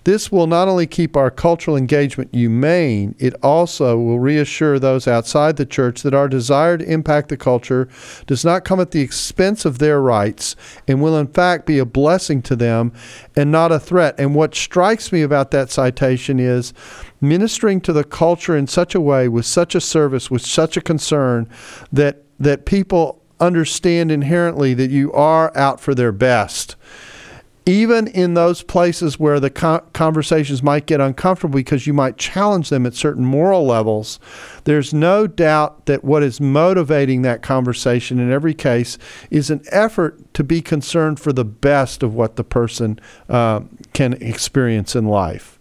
This 0.04 0.32
will 0.32 0.48
not 0.48 0.68
only 0.68 0.88
keep 0.88 1.16
our 1.16 1.30
cultural 1.30 1.78
engagement 1.78 2.34
humane, 2.34 3.14
it 3.20 3.36
also 3.44 3.98
will 3.98 4.20
reassure 4.20 4.80
those 4.80 5.08
outside 5.08 5.58
the 5.58 5.66
church 5.66 6.02
that 6.02 6.16
our 6.16 6.28
desire 6.28 6.78
to 6.78 6.92
impact 6.92 7.30
the 7.30 7.38
culture 7.38 7.88
does 8.26 8.44
not 8.44 8.66
come 8.66 8.80
at 8.80 8.92
the 8.92 9.02
expense 9.02 9.64
of 9.64 9.78
their 9.78 10.02
rights 10.02 10.56
and 10.88 11.04
will, 11.04 11.18
in 11.18 11.28
fact, 11.28 11.68
be 11.68 11.78
a 11.78 11.86
blessing 11.86 12.42
to 12.42 12.56
them 12.56 12.92
and 13.36 13.52
not 13.52 13.72
a 13.72 13.80
threat. 13.80 14.16
And 14.18 14.34
what 14.34 14.56
strikes 14.56 15.12
me 15.12 15.22
about 15.22 15.52
that 15.52 15.70
citation 15.70 16.40
is 16.40 16.74
ministering 17.20 17.80
to 17.82 17.94
the 17.94 18.04
culture 18.04 18.58
in 18.58 18.66
such 18.66 18.96
a 18.96 19.02
way, 19.02 19.28
with 19.28 19.46
such 19.46 19.76
a 19.76 19.82
service, 19.82 20.32
with 20.32 20.44
such 20.44 20.78
a 20.78 20.82
concern, 20.82 21.48
that, 21.92 22.24
that 22.40 22.66
people 22.66 23.22
understand 23.40 24.12
inherently 24.12 24.74
that 24.74 24.90
you 24.90 25.12
are 25.14 25.56
out 25.56 25.80
for 25.80 25.94
their 25.94 26.12
best 26.12 26.76
even 27.66 28.08
in 28.08 28.34
those 28.34 28.64
places 28.64 29.20
where 29.20 29.40
the 29.40 29.50
conversations 29.94 30.64
might 30.64 30.88
get 30.88 31.00
uncomfortable 31.00 31.56
because 31.56 31.86
you 31.86 31.94
might 31.94 32.18
challenge 32.18 32.70
them 32.70 32.86
at 32.86 32.96
certain 32.96 33.24
moral 33.24 33.66
levels, 33.66 34.20
there's 34.64 34.94
no 34.94 35.28
doubt 35.28 35.86
that 35.86 36.04
what 36.04 36.24
is 36.24 36.42
motivating 36.42 37.22
that 37.22 37.44
conversation 37.44 38.20
in 38.20 38.32
every 38.32 38.56
case 38.56 38.98
is 39.30 39.52
an 39.52 39.62
effort 39.72 40.34
to 40.34 40.44
be 40.44 40.62
concerned 40.62 41.20
for 41.20 41.32
the 41.32 41.46
best 41.46 42.02
of 42.02 42.16
what 42.16 42.36
the 42.36 42.44
person 42.44 43.00
uh, 43.30 43.62
can 43.94 44.14
experience 44.14 44.96
in 44.96 45.06
life. 45.06 45.60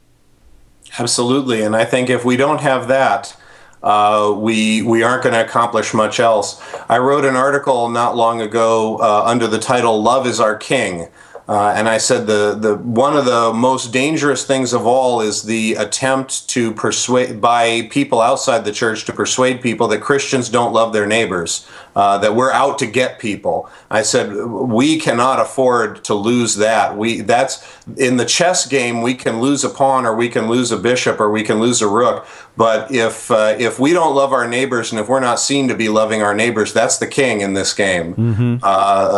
Absolutely. 0.99 1.63
And 1.63 1.77
I 1.77 1.85
think 1.85 2.09
if 2.09 2.25
we 2.25 2.37
don't 2.37 2.61
have 2.61 2.89
that, 2.89 3.37
uh, 3.83 4.35
we 4.37 4.83
we 4.83 5.03
aren't 5.03 5.23
going 5.23 5.33
to 5.33 5.43
accomplish 5.43 5.95
much 5.95 6.21
else. 6.21 6.61
I 6.89 6.99
wrote 6.99 7.25
an 7.25 7.37
article 7.37 7.89
not 7.89 8.15
long 8.15 8.41
ago 8.41 8.99
uh, 8.99 9.23
under 9.25 9.47
the 9.47 9.59
title 9.59 10.03
"Love 10.03 10.27
is 10.27 10.39
Our 10.39 10.57
King," 10.57 11.09
Uh, 11.49 11.73
and 11.75 11.89
I 11.89 11.99
said 11.99 12.27
the, 12.27 12.55
the 12.55 12.77
one 12.77 13.17
of 13.17 13.25
the 13.25 13.53
most 13.53 13.93
dangerous 13.93 14.45
things 14.45 14.73
of 14.73 14.87
all 14.87 15.21
is 15.21 15.43
the 15.43 15.75
attempt 15.75 16.49
to 16.51 16.73
persuade 16.73 17.41
by 17.41 17.89
people 17.91 18.21
outside 18.21 18.65
the 18.65 18.73
church 18.73 19.05
to 19.07 19.13
persuade 19.13 19.61
people 19.61 19.89
that 19.89 20.01
Christians 20.01 20.49
don't 20.49 20.73
love 20.73 20.93
their 20.93 21.07
neighbors 21.07 21.67
uh, 21.97 22.19
that 22.19 22.35
we're 22.35 22.53
out 22.53 22.79
to 22.79 22.87
get 22.87 23.19
people. 23.19 23.69
I 23.91 24.03
said 24.03 24.33
we 24.35 24.99
cannot 24.99 25.41
afford 25.41 26.05
to 26.05 26.15
lose 26.15 26.57
that. 26.57 26.97
We 26.97 27.21
that's 27.21 27.67
in 27.97 28.17
the 28.17 28.25
chess 28.25 28.67
game. 28.67 29.03
We 29.03 29.15
can 29.15 29.41
lose 29.41 29.65
a 29.65 29.69
pawn, 29.69 30.07
or 30.07 30.15
we 30.15 30.29
can 30.29 30.49
lose 30.49 30.71
a 30.71 30.77
bishop, 30.77 31.21
or 31.21 31.31
we 31.31 31.43
can 31.43 31.59
lose 31.59 31.83
a 31.83 31.89
rook. 31.89 32.27
But 32.57 32.93
if 32.93 33.31
uh, 33.31 33.57
if 33.59 33.79
we 33.79 33.93
don't 33.93 34.15
love 34.15 34.33
our 34.33 34.47
neighbors, 34.47 34.93
and 34.93 35.01
if 35.01 35.09
we're 35.09 35.21
not 35.21 35.41
seen 35.41 35.69
to 35.69 35.75
be 35.75 35.89
loving 35.89 36.23
our 36.23 36.35
neighbors, 36.35 36.73
that's 36.73 36.99
the 36.99 37.07
king 37.07 37.41
in 37.41 37.55
this 37.55 37.75
game. 37.75 38.15
Mm-hmm. 38.15 38.57
Uh, 38.63 38.67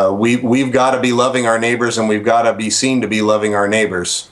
uh 0.08 0.12
we 0.12 0.36
we've 0.36 0.72
got 0.72 0.92
to 0.92 1.00
be 1.00 1.12
loving 1.12 1.46
our 1.46 1.58
neighbors, 1.58 1.98
and 1.98 2.08
we've 2.08 2.24
got 2.24 2.42
to 2.42 2.54
be 2.54 2.70
seen 2.70 3.00
to 3.02 3.08
be 3.08 3.22
loving 3.22 3.54
our 3.54 3.68
neighbors. 3.68 4.30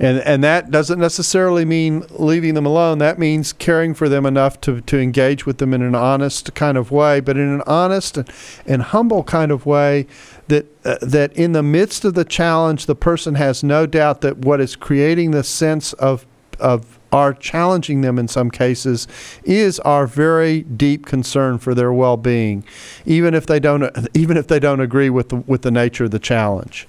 And 0.00 0.18
and 0.20 0.42
that 0.42 0.70
doesn't 0.70 0.98
necessarily 0.98 1.66
mean 1.66 2.04
leaving 2.10 2.54
them 2.54 2.64
alone. 2.64 2.98
That 2.98 3.18
means 3.18 3.52
caring 3.52 3.92
for 3.92 4.08
them 4.08 4.24
enough 4.24 4.58
to, 4.62 4.80
to 4.80 4.98
engage 4.98 5.44
with 5.44 5.58
them 5.58 5.74
in 5.74 5.82
an 5.82 5.94
honest 5.94 6.54
kind 6.54 6.78
of 6.78 6.90
way, 6.90 7.20
but 7.20 7.36
in 7.36 7.48
an 7.48 7.62
honest 7.66 8.16
and, 8.16 8.30
and 8.64 8.82
humble 8.82 9.22
kind 9.22 9.52
of 9.52 9.66
way 9.66 10.06
that 10.48 10.66
uh, 10.86 10.96
that 11.02 11.32
in 11.34 11.52
the 11.52 11.62
midst 11.62 12.04
of 12.04 12.14
the 12.14 12.24
challenge 12.24 12.86
the 12.86 12.94
person 12.94 13.34
has 13.34 13.62
no 13.62 13.86
doubt 13.86 14.22
that 14.22 14.38
what 14.38 14.60
is 14.60 14.74
creating 14.74 15.30
the 15.32 15.44
sense 15.44 15.92
of 15.94 16.24
of 16.58 16.98
are 17.12 17.34
challenging 17.34 18.02
them 18.02 18.18
in 18.18 18.28
some 18.28 18.50
cases 18.50 19.08
is 19.42 19.80
our 19.80 20.06
very 20.06 20.62
deep 20.62 21.06
concern 21.06 21.58
for 21.58 21.74
their 21.74 21.92
well-being 21.92 22.62
even 23.04 23.34
if 23.34 23.46
they 23.46 23.58
don't 23.58 23.84
even 24.14 24.36
if 24.36 24.46
they 24.46 24.60
don't 24.60 24.80
agree 24.80 25.10
with 25.10 25.30
the, 25.30 25.36
with 25.36 25.62
the 25.62 25.70
nature 25.70 26.04
of 26.04 26.10
the 26.10 26.18
challenge 26.18 26.86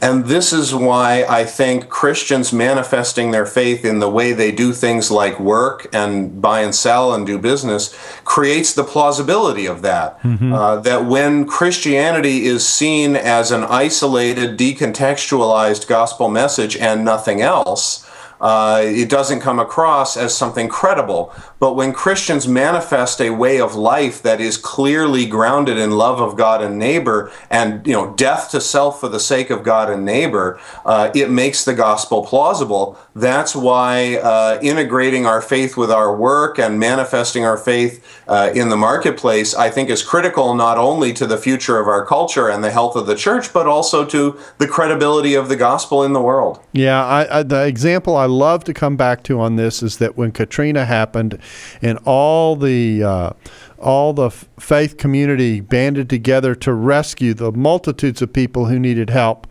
and 0.00 0.26
this 0.26 0.52
is 0.52 0.74
why 0.74 1.24
I 1.28 1.44
think 1.44 1.88
Christians 1.88 2.52
manifesting 2.52 3.30
their 3.30 3.46
faith 3.46 3.84
in 3.84 3.98
the 3.98 4.10
way 4.10 4.32
they 4.32 4.52
do 4.52 4.72
things 4.72 5.10
like 5.10 5.40
work 5.40 5.88
and 5.92 6.40
buy 6.40 6.60
and 6.60 6.74
sell 6.74 7.14
and 7.14 7.26
do 7.26 7.38
business 7.38 7.96
creates 8.24 8.74
the 8.74 8.84
plausibility 8.84 9.66
of 9.66 9.82
that. 9.82 10.20
Mm-hmm. 10.22 10.52
Uh, 10.52 10.76
that 10.80 11.06
when 11.06 11.46
Christianity 11.46 12.44
is 12.44 12.66
seen 12.66 13.16
as 13.16 13.50
an 13.50 13.64
isolated, 13.64 14.58
decontextualized 14.58 15.86
gospel 15.86 16.28
message 16.28 16.76
and 16.76 17.04
nothing 17.04 17.40
else, 17.40 18.05
uh, 18.46 18.80
it 18.80 19.08
doesn't 19.08 19.40
come 19.40 19.58
across 19.58 20.16
as 20.16 20.32
something 20.32 20.68
credible. 20.68 21.34
But 21.58 21.74
when 21.74 21.92
Christians 21.92 22.46
manifest 22.46 23.20
a 23.20 23.30
way 23.30 23.60
of 23.60 23.74
life 23.74 24.22
that 24.22 24.40
is 24.40 24.56
clearly 24.56 25.26
grounded 25.26 25.78
in 25.78 25.90
love 25.90 26.20
of 26.20 26.36
God 26.36 26.62
and 26.62 26.78
neighbor, 26.78 27.32
and 27.50 27.84
you 27.84 27.92
know, 27.92 28.14
death 28.14 28.52
to 28.52 28.60
self 28.60 29.00
for 29.00 29.08
the 29.08 29.18
sake 29.18 29.50
of 29.50 29.64
God 29.64 29.90
and 29.90 30.04
neighbor, 30.04 30.60
uh, 30.84 31.10
it 31.12 31.28
makes 31.28 31.64
the 31.64 31.74
gospel 31.74 32.24
plausible. 32.24 32.96
That's 33.16 33.56
why 33.56 34.18
uh, 34.18 34.60
integrating 34.62 35.26
our 35.26 35.42
faith 35.42 35.76
with 35.76 35.90
our 35.90 36.14
work 36.14 36.56
and 36.56 36.78
manifesting 36.78 37.44
our 37.44 37.56
faith 37.56 38.22
uh, 38.28 38.52
in 38.54 38.68
the 38.68 38.76
marketplace, 38.76 39.56
I 39.56 39.70
think, 39.70 39.90
is 39.90 40.04
critical 40.04 40.54
not 40.54 40.78
only 40.78 41.12
to 41.14 41.26
the 41.26 41.36
future 41.36 41.80
of 41.80 41.88
our 41.88 42.06
culture 42.06 42.48
and 42.48 42.62
the 42.62 42.70
health 42.70 42.94
of 42.94 43.06
the 43.06 43.16
church, 43.16 43.52
but 43.52 43.66
also 43.66 44.04
to 44.04 44.38
the 44.58 44.68
credibility 44.68 45.34
of 45.34 45.48
the 45.48 45.56
gospel 45.56 46.04
in 46.04 46.12
the 46.12 46.22
world. 46.22 46.60
Yeah, 46.72 47.04
I, 47.04 47.40
I, 47.40 47.42
the 47.42 47.66
example 47.66 48.14
I 48.16 48.26
love 48.36 48.64
to 48.64 48.74
come 48.74 48.96
back 48.96 49.22
to 49.24 49.40
on 49.40 49.56
this 49.56 49.82
is 49.82 49.98
that 49.98 50.16
when 50.16 50.32
Katrina 50.32 50.84
happened 50.84 51.38
and 51.82 51.98
all 52.04 52.56
the 52.56 53.02
uh, 53.02 53.30
all 53.78 54.12
the 54.12 54.30
faith 54.30 54.96
community 54.96 55.60
banded 55.60 56.08
together 56.08 56.54
to 56.54 56.72
rescue 56.72 57.34
the 57.34 57.52
multitudes 57.52 58.22
of 58.22 58.32
people 58.32 58.66
who 58.66 58.78
needed 58.78 59.10
help. 59.10 59.46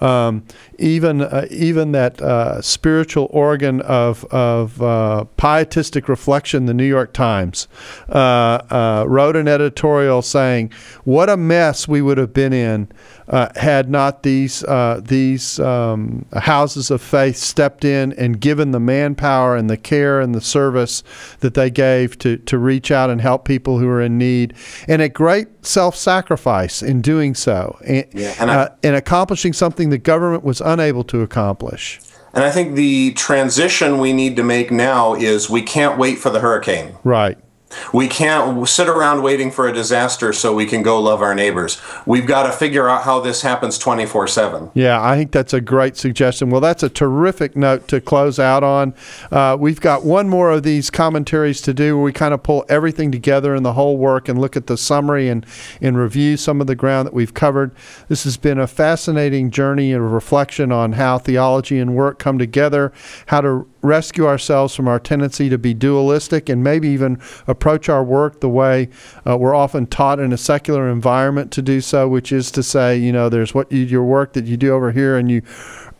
Um, 0.00 0.44
even 0.78 1.22
uh, 1.22 1.46
even 1.50 1.92
that 1.92 2.20
uh, 2.20 2.60
spiritual 2.62 3.28
organ 3.30 3.80
of 3.82 4.24
of 4.26 4.80
uh, 4.82 5.24
pietistic 5.36 6.08
reflection, 6.08 6.66
the 6.66 6.74
New 6.74 6.86
York 6.86 7.12
Times, 7.12 7.68
uh, 8.08 8.12
uh, 8.70 9.04
wrote 9.08 9.36
an 9.36 9.48
editorial 9.48 10.22
saying, 10.22 10.72
"What 11.04 11.28
a 11.28 11.36
mess 11.36 11.88
we 11.88 12.02
would 12.02 12.18
have 12.18 12.32
been 12.32 12.52
in 12.52 12.88
uh, 13.28 13.48
had 13.56 13.88
not 13.88 14.22
these 14.22 14.62
uh, 14.64 15.00
these 15.02 15.58
um, 15.58 16.26
houses 16.32 16.90
of 16.90 17.00
faith 17.00 17.36
stepped 17.36 17.84
in 17.84 18.12
and 18.14 18.40
given 18.40 18.72
the 18.72 18.80
manpower 18.80 19.56
and 19.56 19.70
the 19.70 19.76
care 19.76 20.20
and 20.20 20.34
the 20.34 20.40
service 20.40 21.02
that 21.40 21.54
they 21.54 21.70
gave 21.70 22.18
to 22.18 22.36
to 22.38 22.58
reach 22.58 22.90
out 22.90 23.10
and 23.10 23.20
help 23.20 23.44
people 23.44 23.78
who 23.78 23.88
are 23.88 24.02
in 24.02 24.18
need, 24.18 24.54
and 24.88 25.00
at 25.00 25.14
great 25.14 25.48
self-sacrifice 25.64 26.82
in 26.82 27.00
doing 27.00 27.34
so, 27.34 27.78
and, 27.86 28.04
yeah, 28.12 28.34
and, 28.38 28.50
uh, 28.50 28.68
and 28.82 28.94
accomplishing 28.94 29.52
something 29.52 29.88
the 29.88 29.98
government 29.98 30.44
was 30.44 30.60
unable 30.64 31.04
to 31.04 31.20
accomplish. 31.20 32.00
And 32.32 32.42
I 32.42 32.50
think 32.50 32.74
the 32.74 33.12
transition 33.12 33.98
we 33.98 34.12
need 34.12 34.34
to 34.36 34.42
make 34.42 34.72
now 34.72 35.14
is 35.14 35.48
we 35.48 35.62
can't 35.62 35.96
wait 35.98 36.18
for 36.18 36.30
the 36.30 36.40
hurricane. 36.40 36.96
Right. 37.04 37.38
We 37.92 38.08
can't 38.08 38.68
sit 38.68 38.88
around 38.88 39.22
waiting 39.22 39.50
for 39.50 39.68
a 39.68 39.72
disaster 39.72 40.32
so 40.32 40.54
we 40.54 40.66
can 40.66 40.82
go 40.82 41.00
love 41.00 41.22
our 41.22 41.34
neighbors. 41.34 41.80
We've 42.06 42.26
got 42.26 42.44
to 42.44 42.52
figure 42.52 42.88
out 42.88 43.02
how 43.04 43.20
this 43.20 43.42
happens 43.42 43.78
24 43.78 44.28
7. 44.28 44.70
Yeah, 44.74 45.02
I 45.02 45.16
think 45.16 45.32
that's 45.32 45.52
a 45.52 45.60
great 45.60 45.96
suggestion. 45.96 46.50
Well, 46.50 46.60
that's 46.60 46.82
a 46.82 46.88
terrific 46.88 47.56
note 47.56 47.88
to 47.88 48.00
close 48.00 48.38
out 48.38 48.62
on. 48.62 48.94
Uh, 49.30 49.56
we've 49.58 49.80
got 49.80 50.04
one 50.04 50.28
more 50.28 50.50
of 50.50 50.62
these 50.62 50.90
commentaries 50.90 51.60
to 51.62 51.74
do 51.74 51.96
where 51.96 52.04
we 52.04 52.12
kind 52.12 52.34
of 52.34 52.42
pull 52.42 52.64
everything 52.68 53.10
together 53.10 53.54
in 53.54 53.62
the 53.62 53.72
whole 53.74 53.96
work 53.96 54.28
and 54.28 54.40
look 54.40 54.56
at 54.56 54.66
the 54.66 54.76
summary 54.76 55.28
and, 55.28 55.46
and 55.80 55.98
review 55.98 56.36
some 56.36 56.60
of 56.60 56.66
the 56.66 56.74
ground 56.74 57.06
that 57.06 57.14
we've 57.14 57.34
covered. 57.34 57.72
This 58.08 58.24
has 58.24 58.36
been 58.36 58.58
a 58.58 58.66
fascinating 58.66 59.50
journey 59.50 59.92
and 59.92 60.12
reflection 60.12 60.72
on 60.72 60.92
how 60.92 61.18
theology 61.18 61.78
and 61.78 61.94
work 61.94 62.18
come 62.18 62.38
together, 62.38 62.92
how 63.26 63.40
to 63.40 63.66
rescue 63.84 64.26
ourselves 64.26 64.74
from 64.74 64.88
our 64.88 64.98
tendency 64.98 65.48
to 65.50 65.58
be 65.58 65.74
dualistic 65.74 66.48
and 66.48 66.64
maybe 66.64 66.88
even 66.88 67.20
approach 67.46 67.88
our 67.88 68.02
work 68.02 68.40
the 68.40 68.48
way 68.48 68.88
uh, 69.26 69.36
we're 69.36 69.54
often 69.54 69.86
taught 69.86 70.18
in 70.18 70.32
a 70.32 70.38
secular 70.38 70.88
environment 70.88 71.52
to 71.52 71.62
do 71.62 71.80
so, 71.80 72.08
which 72.08 72.32
is 72.32 72.50
to 72.50 72.62
say, 72.62 72.96
you 72.96 73.12
know, 73.12 73.28
there's 73.28 73.54
what 73.54 73.70
you, 73.70 73.84
your 73.84 74.02
work 74.02 74.32
that 74.32 74.46
you 74.46 74.56
do 74.56 74.72
over 74.72 74.90
here 74.90 75.16
and 75.18 75.30
you 75.30 75.42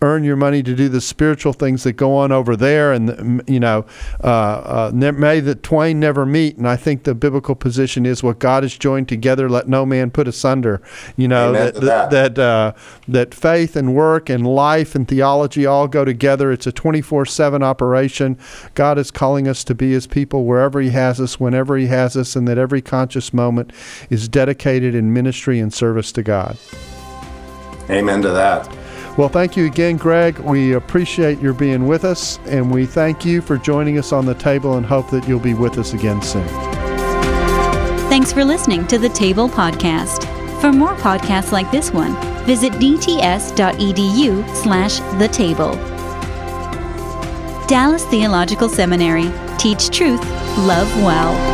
earn 0.03 0.25
your 0.25 0.37
money 0.37 0.63
to 0.63 0.75
do 0.75 0.89
the 0.89 1.01
spiritual 1.01 1.53
things 1.53 1.85
that 1.85 1.95
go 1.95 2.15
on 2.17 2.33
over 2.33 2.57
there, 2.57 2.93
and 2.93 3.43
you 3.47 3.61
know, 3.61 3.87
uh, 4.23 4.27
uh, 4.27 4.91
may 4.95 5.41
the 5.41 5.55
twain 5.55 6.01
never 6.01 6.27
meet. 6.27 6.57
And 6.57 6.69
I 6.69 6.77
think 6.77 7.05
the 7.05 7.15
biblical 7.15 7.55
position 7.55 8.07
is 8.07 8.23
what 8.23 8.39
God 8.39 8.63
has 8.63 8.77
joined 8.77 9.09
together, 9.09 9.49
let 9.49 9.69
no 9.69 9.87
man 9.87 10.11
put 10.11 10.29
asunder. 10.29 10.83
You 11.17 11.29
know 11.29 11.53
that 11.53 11.75
that 11.77 12.11
that, 12.11 12.39
uh, 12.39 12.73
that, 13.09 13.35
faith 13.35 13.77
and 13.77 13.95
work 13.95 14.29
and 14.29 14.47
life 14.47 14.95
and 14.95 15.09
theology 15.09 15.67
all 15.67 15.89
go 15.89 16.05
together. 16.05 16.53
It's 16.53 16.67
a 16.67 16.73
twenty 16.73 17.01
four 17.01 17.25
seven 17.27 17.63
operation. 17.63 18.39
God 18.75 18.99
is 18.99 19.11
calling 19.11 19.49
us 19.49 19.65
to 19.65 19.75
be 19.75 19.93
His 19.93 20.07
people 20.07 20.45
wherever 20.45 20.81
He 20.81 20.91
has 20.91 21.21
us, 21.21 21.41
whenever 21.41 21.77
He 21.77 21.87
has 21.87 22.17
us, 22.17 22.37
and 22.37 22.47
that 22.49 22.59
every 22.59 22.83
conscious 22.83 23.33
moment 23.33 23.73
is 24.11 24.29
dedicated 24.29 24.95
in 24.95 25.13
ministry 25.13 25.59
and 25.59 25.73
service 25.73 26.13
to 26.13 26.23
God. 26.23 26.59
Amen 27.91 28.23
to 28.23 28.31
that. 28.31 28.84
Well, 29.17 29.29
thank 29.29 29.57
you 29.57 29.67
again, 29.67 29.97
Greg. 29.97 30.39
We 30.41 30.73
appreciate 30.73 31.39
your 31.39 31.53
being 31.53 31.87
with 31.87 32.05
us, 32.05 32.41
and 32.47 32.69
we 32.71 32.85
thank 32.85 33.25
you 33.25 33.41
for 33.41 33.57
joining 33.57 33.97
us 33.97 34.13
on 34.13 34.27
the 34.27 34.35
table 34.35 34.77
and 34.77 34.85
hope 34.85 35.09
that 35.11 35.29
you'll 35.29 35.39
be 35.39 35.55
with 35.55 35.79
us 35.79 35.93
again 35.93 36.21
soon. 36.21 36.49
Thanks 38.09 38.33
for 38.33 38.45
listening 38.45 38.87
to 38.89 38.99
the 38.99 39.09
Table 39.09 39.49
Podcast. 39.49 40.31
For 40.61 40.73
more 40.73 40.95
podcasts 40.97 41.53
like 41.53 41.71
this 41.71 41.93
one, 41.93 42.17
visit 42.45 42.73
dts.edu 42.75 44.57
slash 44.57 44.99
the 45.19 45.29
table. 45.29 45.75
Dallas 47.67 48.05
Theological 48.07 48.69
Seminary. 48.69 49.31
Teach 49.59 49.91
truth, 49.91 50.21
love 50.59 50.95
well. 51.03 51.54